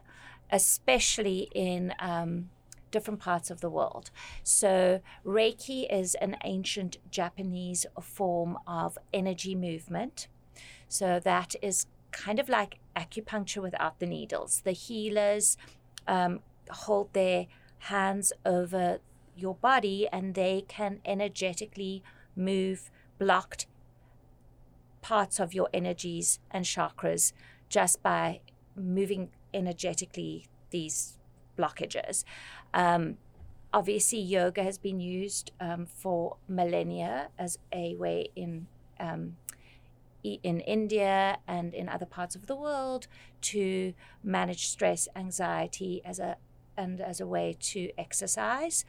especially 0.49 1.49
in 1.53 1.93
um, 1.99 2.49
different 2.93 3.19
parts 3.19 3.51
of 3.51 3.59
the 3.59 3.69
world. 3.69 4.09
So, 4.43 5.01
Reiki 5.25 5.85
is 5.91 6.15
an 6.15 6.37
ancient 6.45 6.97
Japanese 7.11 7.85
form 8.01 8.57
of 8.65 8.97
energy 9.13 9.55
movement. 9.55 10.27
So, 10.87 11.19
that 11.19 11.55
is 11.61 11.87
kind 12.11 12.39
of 12.39 12.47
like 12.47 12.79
acupuncture 12.95 13.61
without 13.61 13.99
the 13.99 14.05
needles. 14.05 14.61
The 14.63 14.71
healers 14.71 15.57
um, 16.07 16.39
hold 16.69 17.11
their 17.13 17.47
hands 17.79 18.31
over 18.45 18.99
your 19.35 19.55
body 19.55 20.07
and 20.11 20.35
they 20.35 20.63
can 20.67 21.01
energetically 21.03 22.03
move 22.35 22.89
blocked 23.19 23.65
parts 25.01 25.39
of 25.39 25.53
your 25.53 25.69
energies 25.73 26.39
and 26.51 26.63
chakras 26.63 27.33
just 27.67 28.01
by 28.01 28.39
moving 28.75 29.29
energetically 29.53 30.45
these 30.69 31.17
blockages. 31.57 32.23
Um, 32.73 33.17
obviously, 33.73 34.19
yoga 34.19 34.63
has 34.63 34.77
been 34.77 34.99
used 34.99 35.51
um, 35.59 35.85
for 35.85 36.37
millennia 36.47 37.29
as 37.37 37.57
a 37.71 37.95
way 37.95 38.29
in 38.35 38.67
um, 38.99 39.37
in 40.23 40.61
India 40.61 41.37
and 41.47 41.73
in 41.73 41.89
other 41.89 42.05
parts 42.05 42.33
of 42.33 42.47
the 42.47 42.55
world 42.55 43.07
to 43.41 43.93
manage 44.23 44.67
stress, 44.67 45.09
anxiety 45.17 46.01
as 46.05 46.17
a 46.17 46.37
and 46.77 47.01
as 47.01 47.19
a 47.19 47.27
way 47.27 47.55
to 47.59 47.91
exercise. 47.97 48.85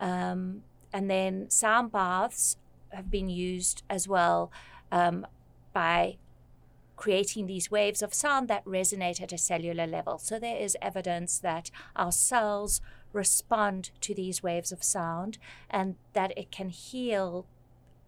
Um, 0.00 0.62
and 0.92 1.10
then 1.10 1.48
sound 1.48 1.92
baths 1.92 2.56
have 2.90 3.10
been 3.10 3.28
used 3.28 3.82
as 3.88 4.06
well 4.06 4.52
um, 4.92 5.26
by 5.72 6.18
creating 7.04 7.46
these 7.46 7.70
waves 7.70 8.00
of 8.00 8.14
sound 8.14 8.48
that 8.48 8.64
resonate 8.64 9.20
at 9.20 9.30
a 9.30 9.36
cellular 9.36 9.86
level. 9.86 10.16
So 10.16 10.38
there 10.38 10.56
is 10.56 10.74
evidence 10.80 11.38
that 11.40 11.70
our 11.94 12.10
cells 12.10 12.80
respond 13.12 13.90
to 14.00 14.14
these 14.14 14.42
waves 14.42 14.72
of 14.72 14.82
sound 14.82 15.36
and 15.68 15.96
that 16.14 16.32
it 16.34 16.50
can 16.50 16.70
heal 16.70 17.44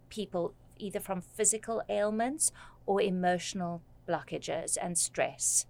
people 0.08 0.54
either 0.78 0.98
from 0.98 1.20
physical 1.20 1.82
ailments 1.90 2.52
or 2.86 3.02
emotional 3.02 3.82
blockages 4.08 4.78
and 4.80 4.96
stress. 4.96 5.66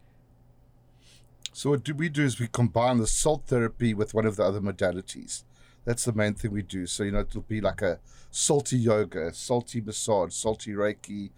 So 1.52 1.70
what 1.70 1.82
do 1.82 1.96
we 1.96 2.08
do 2.08 2.22
is 2.22 2.38
we 2.38 2.46
combine 2.46 2.98
the 2.98 3.08
salt 3.08 3.48
therapy 3.48 3.92
with 3.92 4.14
one 4.14 4.26
of 4.26 4.36
the 4.36 4.44
other 4.44 4.60
modalities. 4.60 5.42
That's 5.84 6.04
the 6.04 6.12
main 6.12 6.34
thing 6.34 6.52
we 6.52 6.62
do. 6.62 6.86
So 6.86 7.02
you 7.02 7.10
know 7.10 7.20
it'll 7.20 7.40
be 7.40 7.60
like 7.60 7.82
a 7.82 7.98
salty 8.30 8.78
yoga, 8.78 9.34
salty 9.34 9.80
massage, 9.80 10.32
salty 10.32 10.74
reiki. 10.74 11.30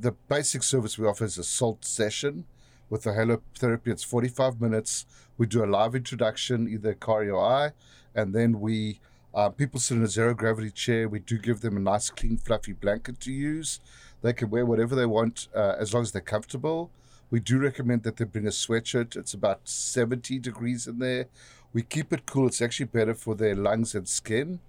The 0.00 0.12
basic 0.12 0.62
service 0.62 0.96
we 0.96 1.08
offer 1.08 1.24
is 1.24 1.38
a 1.38 1.42
salt 1.42 1.84
session 1.84 2.44
with 2.88 3.02
the 3.02 3.14
halo 3.14 3.42
therapy. 3.58 3.90
It's 3.90 4.04
45 4.04 4.60
minutes. 4.60 5.06
We 5.36 5.46
do 5.46 5.64
a 5.64 5.66
live 5.66 5.96
introduction, 5.96 6.68
either 6.68 6.94
Kari 6.94 7.28
or 7.28 7.44
I, 7.44 7.72
and 8.14 8.32
then 8.32 8.60
we 8.60 9.00
uh, 9.34 9.48
people 9.48 9.80
sit 9.80 9.96
in 9.96 10.04
a 10.04 10.06
zero 10.06 10.34
gravity 10.34 10.70
chair. 10.70 11.08
We 11.08 11.18
do 11.18 11.36
give 11.36 11.62
them 11.62 11.76
a 11.76 11.80
nice, 11.80 12.10
clean, 12.10 12.36
fluffy 12.38 12.74
blanket 12.74 13.18
to 13.20 13.32
use. 13.32 13.80
They 14.22 14.32
can 14.32 14.50
wear 14.50 14.64
whatever 14.64 14.94
they 14.94 15.04
want 15.04 15.48
uh, 15.52 15.74
as 15.80 15.92
long 15.92 16.04
as 16.04 16.12
they're 16.12 16.22
comfortable. 16.22 16.90
We 17.30 17.40
do 17.40 17.58
recommend 17.58 18.04
that 18.04 18.18
they 18.18 18.24
bring 18.24 18.46
a 18.46 18.50
sweatshirt. 18.50 19.16
It's 19.16 19.34
about 19.34 19.68
70 19.68 20.38
degrees 20.38 20.86
in 20.86 21.00
there. 21.00 21.26
We 21.72 21.82
keep 21.82 22.12
it 22.12 22.24
cool. 22.24 22.46
It's 22.46 22.62
actually 22.62 22.86
better 22.86 23.14
for 23.14 23.34
their 23.34 23.56
lungs 23.56 23.96
and 23.96 24.08
skin. 24.08 24.60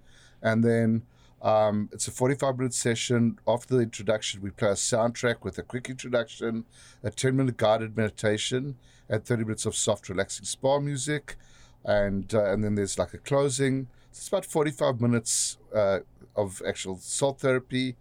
And 0.42 0.64
then 0.64 1.04
um, 1.42 1.90
it's 1.92 2.08
a 2.08 2.12
45 2.12 2.58
minute 2.58 2.74
session. 2.74 3.40
After 3.48 3.76
the 3.76 3.82
introduction, 3.82 4.42
we 4.42 4.52
play 4.52 4.70
a 4.70 4.74
soundtrack 4.74 5.44
with 5.44 5.58
a 5.58 5.64
quick 5.64 5.90
introduction, 5.90 6.66
a 7.04 7.10
10 7.10 7.36
minute 7.36 7.58
guided 7.58 7.96
meditation, 7.96 8.76
and 9.08 9.24
30 9.24 9.44
minutes 9.44 9.66
of 9.66 9.76
soft, 9.76 10.10
relaxing 10.10 10.46
spa 10.46 10.80
music. 10.80 11.38
And, 11.86 12.34
uh, 12.34 12.52
and 12.52 12.64
then 12.64 12.76
there's 12.76 13.00
like 13.00 13.14
a 13.14 13.18
closing. 13.18 13.88
So 14.12 14.20
it's 14.20 14.28
about 14.28 14.46
45 14.46 15.00
minutes 15.00 15.58
uh, 15.74 16.00
of 16.36 16.62
actual 16.68 16.98
salt 16.98 17.40
therapy. 17.40 17.96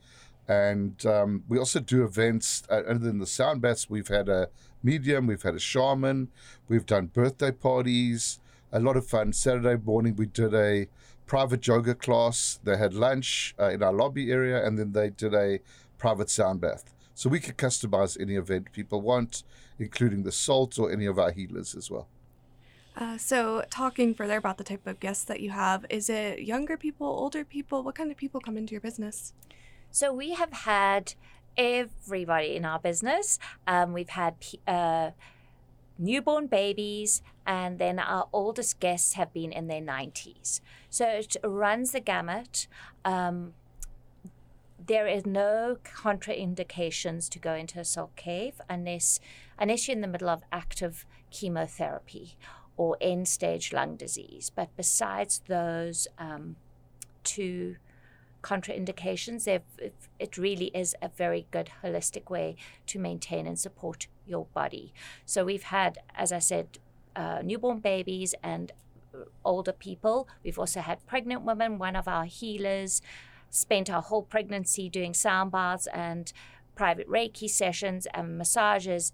And 0.49 1.05
um, 1.07 1.45
we 1.49 1.59
also 1.59 1.79
do 1.79 2.05
events 2.05 2.65
uh, 2.71 2.83
other 2.89 2.99
than 2.99 3.19
the 3.19 3.27
sound 3.27 3.61
baths. 3.61 3.89
We've 3.89 4.09
had 4.09 4.29
a 4.29 4.49
medium, 4.83 5.27
we've 5.27 5.43
had 5.43 5.55
a 5.55 5.61
shaman, 5.61 6.29
we've 6.69 6.87
done 6.87 7.07
birthday 7.07 7.53
parties, 7.53 8.41
a 8.73 8.81
lot 8.81 8.97
of 8.97 9.07
fun. 9.07 9.33
Saturday 9.33 9.77
morning, 9.83 10.17
we 10.17 10.27
did 10.27 10.55
a 10.55 10.89
private 11.29 11.65
yoga 11.67 11.95
class. 11.95 12.59
They 12.65 12.77
had 12.77 12.95
lunch 12.95 13.55
uh, 13.61 13.69
in 13.69 13.83
our 13.83 13.93
lobby 13.93 14.33
area, 14.33 14.67
and 14.67 14.77
then 14.79 14.93
they 14.93 15.11
did 15.11 15.35
a 15.35 15.61
private 15.99 16.31
sound 16.31 16.61
bath. 16.61 16.93
So 17.15 17.29
we 17.29 17.39
can 17.39 17.55
customize 17.55 18.21
any 18.21 18.35
event 18.35 18.73
people 18.73 19.01
want, 19.01 19.45
including 19.79 20.25
the 20.25 20.33
salt 20.33 20.79
or 20.79 20.91
any 20.91 21.07
of 21.07 21.19
our 21.19 21.31
healers 21.31 21.77
as 21.77 21.91
well. 21.91 22.09
Uh, 22.97 23.17
so, 23.17 23.63
talking 23.71 24.13
further 24.13 24.39
about 24.39 24.59
the 24.59 24.65
type 24.65 24.85
of 24.85 24.99
guests 24.99 25.25
that 25.25 25.39
you 25.39 25.51
have, 25.51 25.87
is 25.89 26.11
it 26.11 26.41
younger 26.41 26.77
people, 26.77 27.07
older 27.07 27.45
people? 27.45 27.85
What 27.85 27.95
kind 27.95 28.11
of 28.11 28.17
people 28.17 28.41
come 28.41 28.57
into 28.57 28.73
your 28.73 28.81
business? 28.81 29.33
So 29.91 30.13
we 30.13 30.35
have 30.35 30.53
had 30.53 31.15
everybody 31.57 32.57
in 32.57 32.65
our 32.65 32.79
business. 32.79 33.39
Um, 33.67 33.93
we've 33.93 34.11
had 34.11 34.35
uh, 34.67 35.11
newborn 35.99 36.47
babies, 36.47 37.23
and 37.47 37.79
then 37.79 37.99
our 37.99 38.29
oldest 38.33 38.81
guests 38.81 39.15
have 39.15 39.33
been 39.33 39.53
in 39.53 39.67
their 39.67 39.81
90s. 39.81 40.61
So 40.89 41.07
it 41.07 41.37
runs 41.43 41.93
the 41.93 42.01
gamut. 42.01 42.67
Um, 43.05 43.55
there 44.87 45.07
is 45.07 45.27
no 45.27 45.77
contraindications 45.85 47.29
to 47.31 47.39
go 47.39 47.55
into 47.55 47.79
a 47.79 47.85
salt 47.85 48.17
cave 48.17 48.61
unless 48.71 49.21
unless 49.59 49.87
you're 49.87 49.97
in 49.97 50.01
the 50.01 50.09
middle 50.09 50.29
of 50.31 50.43
active 50.53 51.05
chemotherapy 51.31 52.37
or 52.77 52.97
end 53.01 53.29
stage 53.29 53.73
lung 53.73 53.97
disease. 53.97 54.51
But 54.55 54.69
besides 54.77 55.43
those 55.47 56.09
um, 56.17 56.57
two 57.25 57.77
contraindications, 58.43 59.47
it 60.19 60.39
really 60.39 60.71
is 60.75 60.95
a 61.03 61.09
very 61.09 61.47
good 61.51 61.71
holistic 61.83 62.31
way 62.31 62.57
to 62.87 62.99
maintain 62.99 63.47
and 63.47 63.59
support 63.59 64.07
your 64.27 64.47
body. 64.55 64.93
So 65.25 65.45
we've 65.45 65.65
had, 65.65 65.99
as 66.15 66.33
I 66.33 66.39
said, 66.39 66.79
uh, 67.17 67.41
newborn 67.43 67.81
babies 67.81 68.35
and 68.43 68.73
older 69.45 69.73
people. 69.73 70.29
We've 70.45 70.59
also 70.59 70.81
had 70.81 71.05
pregnant 71.07 71.43
women. 71.43 71.79
One 71.79 71.97
of 71.97 72.07
our 72.09 72.25
healers 72.25 73.03
spent 73.51 73.89
her 73.89 74.01
whole 74.01 74.23
pregnancy 74.23 74.89
doing 74.89 75.15
sound 75.15 75.51
baths 75.51 75.87
and 75.89 76.33
private 76.75 77.09
Reiki 77.09 77.49
sessions 77.49 78.07
and 78.15 78.39
massages 78.39 79.13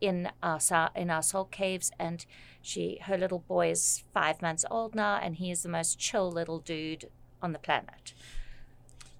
in 0.00 0.30
our 0.42 0.58
in 0.96 1.10
our 1.10 1.22
salt 1.22 1.52
caves 1.52 1.92
and 1.96 2.26
she 2.60 2.98
her 3.02 3.16
little 3.16 3.38
boy 3.38 3.70
is 3.70 4.02
5 4.12 4.42
months 4.42 4.64
old 4.68 4.96
now 4.96 5.16
and 5.22 5.36
he 5.36 5.50
is 5.52 5.62
the 5.62 5.68
most 5.68 5.96
chill 5.96 6.28
little 6.30 6.58
dude 6.58 7.08
on 7.40 7.52
the 7.52 7.58
planet. 7.58 8.12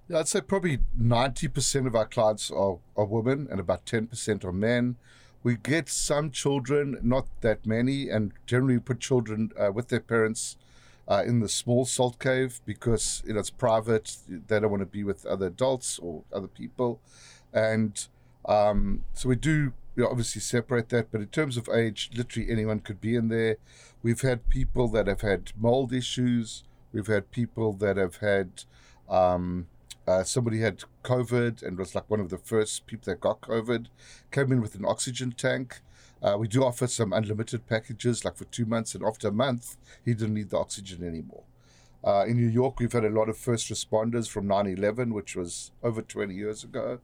Yeah, 0.07 0.19
I'd 0.19 0.27
say 0.27 0.41
probably 0.41 0.79
90% 0.99 1.87
of 1.87 1.95
our 1.95 2.05
clients 2.05 2.51
are, 2.51 2.77
are 2.97 3.05
women 3.05 3.47
and 3.49 3.59
about 3.59 3.85
10% 3.85 4.43
are 4.43 4.51
men. 4.51 4.97
We 5.43 5.55
get 5.55 5.87
some 5.89 6.29
children, 6.31 6.97
not 7.01 7.27
that 7.41 7.65
many, 7.65 8.09
and 8.09 8.33
generally 8.45 8.79
put 8.79 8.99
children 8.99 9.51
uh, 9.57 9.71
with 9.71 9.87
their 9.87 10.01
parents 10.01 10.57
uh, 11.07 11.23
in 11.25 11.39
the 11.39 11.49
small 11.49 11.85
salt 11.85 12.19
cave 12.19 12.61
because 12.65 13.23
you 13.25 13.33
know 13.33 13.39
it's 13.39 13.49
private. 13.49 14.17
They 14.27 14.59
don't 14.59 14.71
want 14.71 14.81
to 14.81 14.85
be 14.85 15.03
with 15.03 15.25
other 15.25 15.47
adults 15.47 15.99
or 15.99 16.23
other 16.31 16.47
people, 16.47 17.01
and 17.51 18.07
um, 18.45 19.03
so 19.13 19.27
we 19.29 19.35
do 19.35 19.73
you 19.95 20.03
know, 20.03 20.07
obviously 20.07 20.41
separate 20.41 20.89
that. 20.89 21.11
But 21.11 21.21
in 21.21 21.27
terms 21.27 21.57
of 21.57 21.67
age, 21.67 22.09
literally 22.15 22.49
anyone 22.49 22.79
could 22.79 23.01
be 23.01 23.15
in 23.15 23.27
there. 23.27 23.57
We've 24.01 24.21
had 24.21 24.49
people 24.49 24.87
that 24.89 25.07
have 25.07 25.21
had 25.21 25.51
mold 25.57 25.91
issues. 25.91 26.63
We've 26.93 27.07
had 27.07 27.31
people 27.31 27.73
that 27.73 27.97
have 27.97 28.17
had 28.17 28.63
um, 29.09 29.67
uh, 30.07 30.23
somebody 30.23 30.59
had 30.59 30.83
COVID 31.03 31.63
and 31.63 31.77
was 31.77 31.95
like 31.95 32.09
one 32.09 32.19
of 32.19 32.29
the 32.29 32.37
first 32.37 32.85
people 32.85 33.11
that 33.11 33.21
got 33.21 33.41
COVID, 33.41 33.87
came 34.31 34.51
in 34.51 34.61
with 34.61 34.75
an 34.75 34.85
oxygen 34.85 35.31
tank. 35.31 35.81
Uh, 36.21 36.37
we 36.37 36.47
do 36.47 36.63
offer 36.63 36.87
some 36.87 37.13
unlimited 37.13 37.67
packages, 37.67 38.23
like 38.23 38.37
for 38.37 38.45
two 38.45 38.65
months, 38.65 38.95
and 38.95 39.03
after 39.03 39.27
a 39.27 39.31
month, 39.31 39.77
he 40.03 40.13
didn't 40.13 40.33
need 40.33 40.49
the 40.49 40.57
oxygen 40.57 41.05
anymore. 41.05 41.43
Uh, 42.03 42.25
in 42.27 42.35
New 42.35 42.47
York, 42.47 42.79
we've 42.79 42.91
had 42.91 43.05
a 43.05 43.09
lot 43.09 43.29
of 43.29 43.37
first 43.37 43.71
responders 43.71 44.27
from 44.27 44.45
9 44.45 44.67
11, 44.67 45.13
which 45.13 45.35
was 45.35 45.71
over 45.81 46.01
20 46.01 46.33
years 46.33 46.63
ago. 46.63 46.99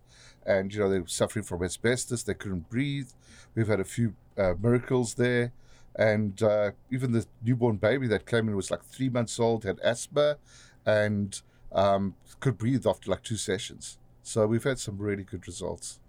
And, 0.46 0.74
you 0.74 0.80
know, 0.80 0.90
they 0.90 1.00
were 1.00 1.08
suffering 1.08 1.44
from 1.44 1.64
asbestos, 1.64 2.24
they 2.24 2.34
couldn't 2.34 2.70
breathe. 2.70 3.10
We've 3.56 3.68
had 3.68 3.80
a 3.80 3.86
few 3.86 4.16
uh, 4.38 4.56
miracles 4.62 5.14
there. 5.14 5.54
And 5.96 6.42
uh, 6.44 6.72
even 6.92 7.14
the 7.14 7.26
newborn 7.44 7.78
baby 7.78 8.08
that 8.08 8.26
came 8.26 8.50
in 8.50 8.56
was 8.56 8.72
like 8.72 8.84
three 8.84 9.10
months 9.10 9.40
old, 9.40 9.64
had 9.64 9.80
asthma, 9.80 10.38
and 10.86 11.42
um, 11.72 12.16
could 12.40 12.58
breathe 12.58 12.86
after 12.88 13.12
like 13.12 13.24
two 13.24 13.38
sessions. 13.38 13.98
So 14.24 14.46
we've 14.48 14.64
had 14.64 14.80
some 14.80 14.98
really 14.98 15.24
good 15.24 15.48
results. 15.48 16.00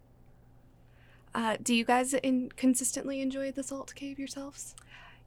Uh, 1.35 1.57
do 1.62 1.75
you 1.75 1.85
guys 1.85 2.12
in- 2.14 2.50
consistently 2.57 3.21
enjoy 3.21 3.52
the 3.52 3.62
salt 3.62 3.95
cave 3.95 4.19
yourselves? 4.19 4.75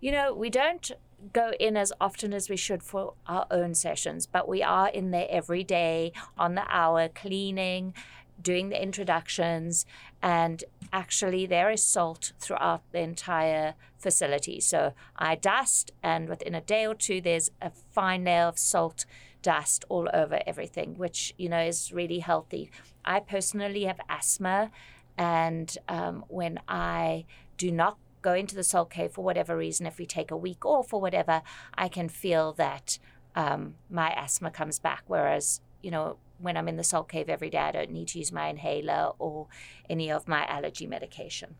You 0.01 0.11
know, 0.11 0.33
we 0.33 0.49
don't 0.49 0.91
go 1.31 1.53
in 1.59 1.77
as 1.77 1.93
often 2.01 2.33
as 2.33 2.49
we 2.49 2.57
should 2.57 2.83
for 2.83 3.13
our 3.25 3.47
own 3.49 3.73
sessions, 3.73 4.25
but 4.25 4.49
we 4.49 4.61
are 4.61 4.89
in 4.89 5.11
there 5.11 5.27
every 5.29 5.63
day 5.63 6.11
on 6.37 6.55
the 6.55 6.65
hour, 6.67 7.07
cleaning, 7.07 7.93
doing 8.41 8.67
the 8.69 8.81
introductions, 8.81 9.85
and 10.21 10.63
actually, 10.91 11.45
there 11.45 11.69
is 11.69 11.83
salt 11.83 12.33
throughout 12.39 12.81
the 12.91 12.99
entire 12.99 13.75
facility. 13.97 14.59
So 14.59 14.93
I 15.15 15.35
dust, 15.35 15.91
and 16.01 16.27
within 16.27 16.55
a 16.55 16.61
day 16.61 16.85
or 16.85 16.95
two, 16.95 17.21
there's 17.21 17.49
a 17.61 17.69
fine 17.69 18.25
layer 18.25 18.43
of 18.43 18.59
salt 18.59 19.05
dust 19.43 19.85
all 19.89 20.09
over 20.13 20.39
everything, 20.47 20.97
which 20.97 21.35
you 21.37 21.49
know 21.49 21.61
is 21.61 21.93
really 21.93 22.19
healthy. 22.19 22.71
I 23.05 23.19
personally 23.19 23.83
have 23.83 23.99
asthma, 24.09 24.71
and 25.17 25.77
um, 25.87 26.25
when 26.27 26.59
I 26.67 27.25
do 27.57 27.71
not 27.71 27.97
go 28.23 28.33
into 28.33 28.55
the 28.55 28.63
salt 28.63 28.89
cave 28.89 29.11
for 29.11 29.23
whatever 29.23 29.55
reason, 29.55 29.85
if 29.85 29.99
we 29.99 30.07
take 30.07 30.31
a 30.31 30.37
week 30.37 30.65
off 30.65 30.93
or 30.93 30.99
whatever, 30.99 31.43
I 31.75 31.89
can 31.89 32.09
feel 32.09 32.53
that 32.53 32.97
um, 33.35 33.75
my 33.89 34.11
asthma 34.11 34.49
comes 34.49 34.79
back. 34.79 35.03
Whereas, 35.07 35.61
you 35.83 35.91
know, 35.91 36.17
when 36.39 36.57
I'm 36.57 36.67
in 36.67 36.77
the 36.77 36.83
salt 36.83 37.09
cave 37.09 37.29
every 37.29 37.49
day, 37.49 37.59
I 37.59 37.71
don't 37.71 37.91
need 37.91 38.07
to 38.09 38.19
use 38.19 38.31
my 38.31 38.47
inhaler 38.47 39.11
or 39.19 39.47
any 39.89 40.11
of 40.11 40.27
my 40.27 40.45
allergy 40.47 40.87
medication. 40.87 41.55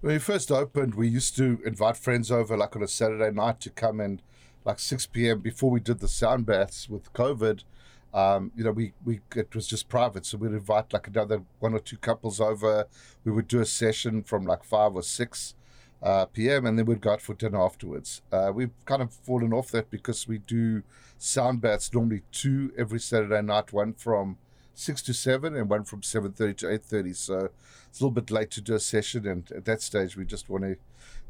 When 0.00 0.12
we 0.12 0.18
first 0.18 0.52
opened, 0.52 0.94
we 0.94 1.08
used 1.08 1.34
to 1.38 1.60
invite 1.64 1.96
friends 1.96 2.30
over 2.30 2.56
like 2.56 2.76
on 2.76 2.82
a 2.82 2.88
Saturday 2.88 3.30
night 3.30 3.60
to 3.60 3.70
come 3.70 4.00
and 4.00 4.20
like 4.64 4.78
6 4.78 5.06
p.m. 5.06 5.40
before 5.40 5.70
we 5.70 5.80
did 5.80 6.00
the 6.00 6.08
sound 6.08 6.46
baths 6.46 6.88
with 6.88 7.12
COVID. 7.12 7.64
Um, 8.12 8.52
you 8.54 8.62
know, 8.62 8.70
we, 8.70 8.92
we 9.04 9.20
it 9.34 9.54
was 9.54 9.66
just 9.66 9.88
private, 9.88 10.24
so 10.24 10.38
we'd 10.38 10.52
invite 10.52 10.92
like 10.92 11.08
another 11.08 11.42
one 11.58 11.74
or 11.74 11.80
two 11.80 11.96
couples 11.96 12.40
over. 12.40 12.86
We 13.24 13.32
would 13.32 13.48
do 13.48 13.60
a 13.60 13.66
session 13.66 14.22
from 14.22 14.44
like 14.44 14.62
five 14.62 14.94
or 14.94 15.02
six 15.02 15.54
uh, 16.00 16.26
p.m. 16.26 16.64
and 16.66 16.78
then 16.78 16.86
we'd 16.86 17.00
go 17.00 17.12
out 17.12 17.22
for 17.22 17.34
dinner 17.34 17.60
afterwards. 17.60 18.22
Uh, 18.30 18.52
we've 18.54 18.70
kind 18.84 19.02
of 19.02 19.12
fallen 19.12 19.52
off 19.52 19.70
that 19.72 19.90
because 19.90 20.28
we 20.28 20.38
do 20.38 20.82
sound 21.18 21.60
baths 21.60 21.92
normally 21.92 22.22
two 22.30 22.72
every 22.78 23.00
Saturday 23.00 23.42
night, 23.42 23.72
one 23.72 23.94
from 23.94 24.36
six 24.74 25.02
to 25.02 25.14
seven 25.14 25.56
and 25.56 25.68
one 25.68 25.82
from 25.82 26.02
seven 26.02 26.32
thirty 26.32 26.54
to 26.54 26.70
eight 26.70 26.84
thirty. 26.84 27.14
So 27.14 27.48
it's 27.88 28.00
a 28.00 28.04
little 28.04 28.10
bit 28.14 28.30
late 28.30 28.50
to 28.52 28.60
do 28.60 28.74
a 28.74 28.80
session, 28.80 29.26
and 29.26 29.50
at 29.52 29.64
that 29.64 29.82
stage 29.82 30.16
we 30.16 30.24
just 30.24 30.48
want 30.48 30.64
to 30.64 30.76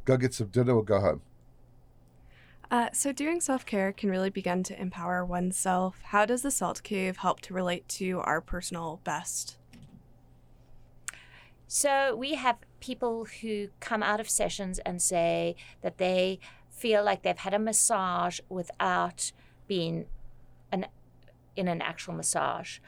go 0.05 0.19
get 0.19 0.35
some 0.35 0.49
dinner 0.49 0.75
or 0.75 0.85
go 0.85 1.01
home. 1.01 1.23
Uh, 2.71 2.89
so, 2.93 3.13
doing 3.13 3.41
self 3.41 3.67
care 3.67 3.93
can 3.93 4.11
really 4.11 4.31
begin 4.31 4.63
to 4.65 4.81
empower 4.81 5.25
oneself. 5.25 6.01
How 6.05 6.25
does 6.25 6.43
the 6.43 6.51
Salt 6.51 6.83
Cave 6.83 7.19
help 7.19 7.41
to 7.43 7.55
relate 7.55 7.89
to 7.91 8.21
our 8.21 8.41
personal 8.41 9.01
best? 9.05 9.59
So, 11.67 12.17
we 12.17 12.35
have 12.35 12.57
people 12.81 13.27
who 13.43 13.69
come 13.81 14.03
out 14.03 14.21
of 14.21 14.29
sessions 14.29 14.79
and 14.81 15.01
say 15.01 15.57
that 15.83 15.99
they 15.99 16.39
feel 16.71 17.05
like 17.05 17.23
they've 17.23 17.37
had 17.37 17.55
a 17.55 17.59
massage 17.59 18.41
without 18.49 19.33
being 19.67 20.07
an, 20.73 20.87
in 21.57 21.69
an 21.69 21.83
actual 21.83 22.15
massage. 22.15 22.79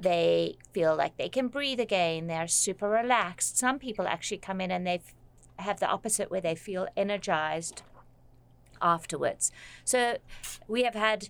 They 0.00 0.56
feel 0.72 0.94
like 0.94 1.16
they 1.16 1.28
can 1.28 1.48
breathe 1.48 1.80
again. 1.80 2.26
They're 2.26 2.48
super 2.48 2.88
relaxed. 2.88 3.56
Some 3.56 3.78
people 3.78 4.06
actually 4.06 4.38
come 4.38 4.60
in 4.60 4.70
and 4.70 4.86
they 4.86 5.00
have 5.58 5.80
the 5.80 5.88
opposite, 5.88 6.30
where 6.30 6.40
they 6.40 6.54
feel 6.54 6.86
energized 6.96 7.82
afterwards. 8.80 9.52
So 9.84 10.18
we 10.68 10.84
have 10.84 10.94
had 10.94 11.28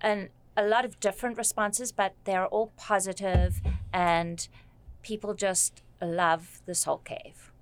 an, 0.00 0.30
a 0.56 0.64
lot 0.66 0.84
of 0.84 1.00
different 1.00 1.38
responses, 1.38 1.92
but 1.92 2.14
they're 2.24 2.46
all 2.46 2.72
positive 2.76 3.60
and 3.92 4.48
people 5.02 5.34
just 5.34 5.82
love 6.00 6.60
the 6.66 6.74
Salt 6.74 7.04
Cave. 7.04 7.52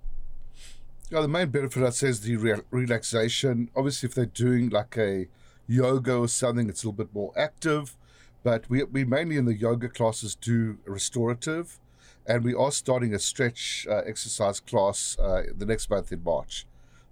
Yeah, 1.09 1.21
the 1.21 1.27
main 1.27 1.49
benefit 1.49 1.83
I'd 1.83 1.93
say 1.93 2.09
is 2.09 2.21
the 2.21 2.35
re- 2.35 2.61
relaxation. 2.69 3.69
Obviously, 3.75 4.09
if 4.09 4.15
they're 4.15 4.25
doing 4.25 4.69
like 4.69 4.97
a 4.97 5.27
yoga 5.65 6.17
or 6.17 6.27
something, 6.27 6.67
it's 6.67 6.83
a 6.83 6.87
little 6.87 7.05
bit 7.05 7.13
more 7.13 7.31
active. 7.37 7.95
But 8.43 8.69
we, 8.69 8.83
we 8.83 9.05
mainly 9.05 9.37
in 9.37 9.45
the 9.45 9.55
yoga 9.55 9.89
classes 9.89 10.35
do 10.35 10.77
restorative, 10.85 11.79
and 12.25 12.43
we 12.43 12.53
are 12.53 12.71
starting 12.71 13.13
a 13.13 13.19
stretch 13.19 13.87
uh, 13.89 14.01
exercise 14.05 14.59
class 14.59 15.17
uh, 15.19 15.43
the 15.55 15.65
next 15.65 15.89
month 15.89 16.11
in 16.11 16.23
March. 16.23 16.65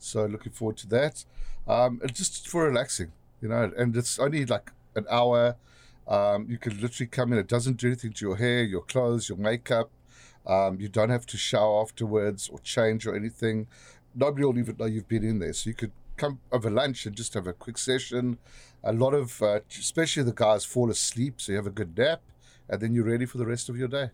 So 0.05 0.25
looking 0.25 0.51
forward 0.51 0.77
to 0.77 0.87
that. 0.89 1.25
Um, 1.67 1.99
just 2.13 2.47
for 2.47 2.65
relaxing, 2.65 3.11
you 3.41 3.49
know, 3.49 3.71
and 3.75 3.95
it's 3.97 4.19
only 4.19 4.45
like 4.45 4.71
an 4.95 5.05
hour. 5.09 5.55
Um, 6.07 6.45
you 6.47 6.59
can 6.59 6.79
literally 6.79 7.07
come 7.07 7.33
in. 7.33 7.39
It 7.39 7.47
doesn't 7.47 7.77
do 7.77 7.87
anything 7.87 8.13
to 8.13 8.25
your 8.25 8.35
hair, 8.35 8.63
your 8.63 8.81
clothes, 8.81 9.29
your 9.29 9.39
makeup. 9.39 9.89
Um, 10.45 10.79
you 10.79 10.89
don't 10.89 11.09
have 11.09 11.25
to 11.27 11.37
shower 11.37 11.81
afterwards 11.81 12.49
or 12.49 12.59
change 12.59 13.07
or 13.07 13.15
anything. 13.15 13.67
Nobody 14.13 14.45
will 14.45 14.59
even 14.59 14.77
know 14.77 14.85
you've 14.85 15.07
been 15.07 15.23
in 15.23 15.39
there. 15.39 15.53
So 15.53 15.69
you 15.71 15.73
could 15.73 15.91
come 16.17 16.39
over 16.51 16.69
lunch 16.69 17.07
and 17.07 17.15
just 17.15 17.33
have 17.33 17.47
a 17.47 17.53
quick 17.53 17.79
session. 17.79 18.37
A 18.83 18.93
lot 18.93 19.15
of, 19.15 19.41
uh, 19.41 19.61
especially 19.71 20.21
the 20.23 20.33
guys, 20.33 20.63
fall 20.63 20.91
asleep, 20.91 21.41
so 21.41 21.51
you 21.51 21.57
have 21.57 21.67
a 21.67 21.71
good 21.71 21.97
nap, 21.97 22.21
and 22.69 22.79
then 22.79 22.93
you're 22.93 23.05
ready 23.05 23.25
for 23.25 23.39
the 23.39 23.45
rest 23.47 23.69
of 23.69 23.77
your 23.77 23.87
day. 23.87 24.11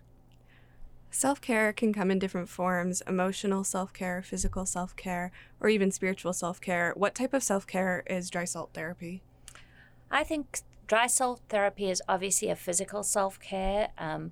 Self 1.14 1.42
care 1.42 1.74
can 1.74 1.92
come 1.92 2.10
in 2.10 2.20
different 2.20 2.48
forms 2.48 3.02
emotional 3.06 3.66
self 3.66 3.92
care, 3.92 4.22
physical 4.22 4.66
self 4.66 4.96
care, 4.96 5.34
or 5.60 5.68
even 5.68 5.92
spiritual 5.92 6.32
self 6.32 6.62
care. 6.62 6.94
What 6.96 7.16
type 7.16 7.34
of 7.34 7.44
self 7.44 7.68
care 7.68 8.04
is 8.08 8.30
dry 8.30 8.46
salt 8.46 8.70
therapy? 8.74 9.22
I 10.10 10.24
think 10.24 10.62
dry 10.88 11.08
salt 11.08 11.42
therapy 11.50 11.90
is 11.90 12.02
obviously 12.08 12.50
a 12.50 12.56
physical 12.56 13.04
self 13.04 13.42
care, 13.42 13.90
um, 13.98 14.32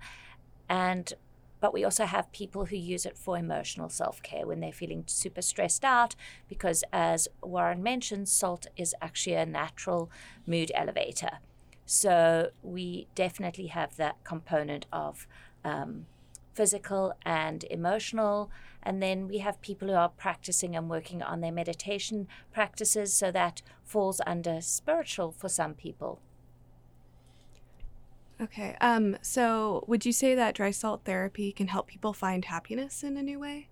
and 0.70 1.14
but 1.60 1.74
we 1.74 1.84
also 1.84 2.06
have 2.06 2.32
people 2.32 2.68
who 2.68 2.78
use 2.78 3.06
it 3.06 3.18
for 3.18 3.38
emotional 3.38 3.90
self 3.90 4.24
care 4.24 4.48
when 4.48 4.62
they're 4.62 4.72
feeling 4.72 5.04
super 5.06 5.42
stressed 5.42 5.84
out, 5.84 6.16
because 6.48 6.86
as 6.94 7.28
Warren 7.44 7.84
mentioned, 7.84 8.30
salt 8.30 8.68
is 8.78 8.96
actually 9.02 9.36
a 9.36 9.46
natural 9.46 10.10
mood 10.48 10.72
elevator. 10.74 11.40
So 11.86 12.52
we 12.64 13.08
definitely 13.16 13.68
have 13.68 13.98
that 13.98 14.24
component 14.24 14.86
of 14.94 15.28
um, 15.66 16.06
physical 16.60 17.14
and 17.24 17.64
emotional. 17.72 18.52
And 18.84 19.02
then 19.02 19.30
we 19.30 19.38
have 19.38 19.62
people 19.62 19.88
who 19.88 19.94
are 19.94 20.10
practicing 20.10 20.76
and 20.76 20.90
working 20.90 21.24
on 21.24 21.40
their 21.40 21.54
meditation 21.54 22.28
practices, 22.52 23.14
so 23.14 23.32
that 23.32 23.62
falls 23.86 24.20
under 24.28 24.60
spiritual 24.60 25.32
for 25.32 25.48
some 25.48 25.74
people. 25.74 26.20
Okay. 28.42 28.76
Um, 28.82 29.16
so 29.22 29.86
would 29.88 30.06
you 30.06 30.12
say 30.12 30.36
that 30.36 30.54
dry 30.54 30.72
salt 30.72 31.06
therapy 31.06 31.54
can 31.54 31.70
help 31.70 31.88
people 31.88 32.12
find 32.12 32.44
happiness 32.44 33.04
in 33.04 33.16
a 33.16 33.24
new 33.24 33.40
way? 33.40 33.70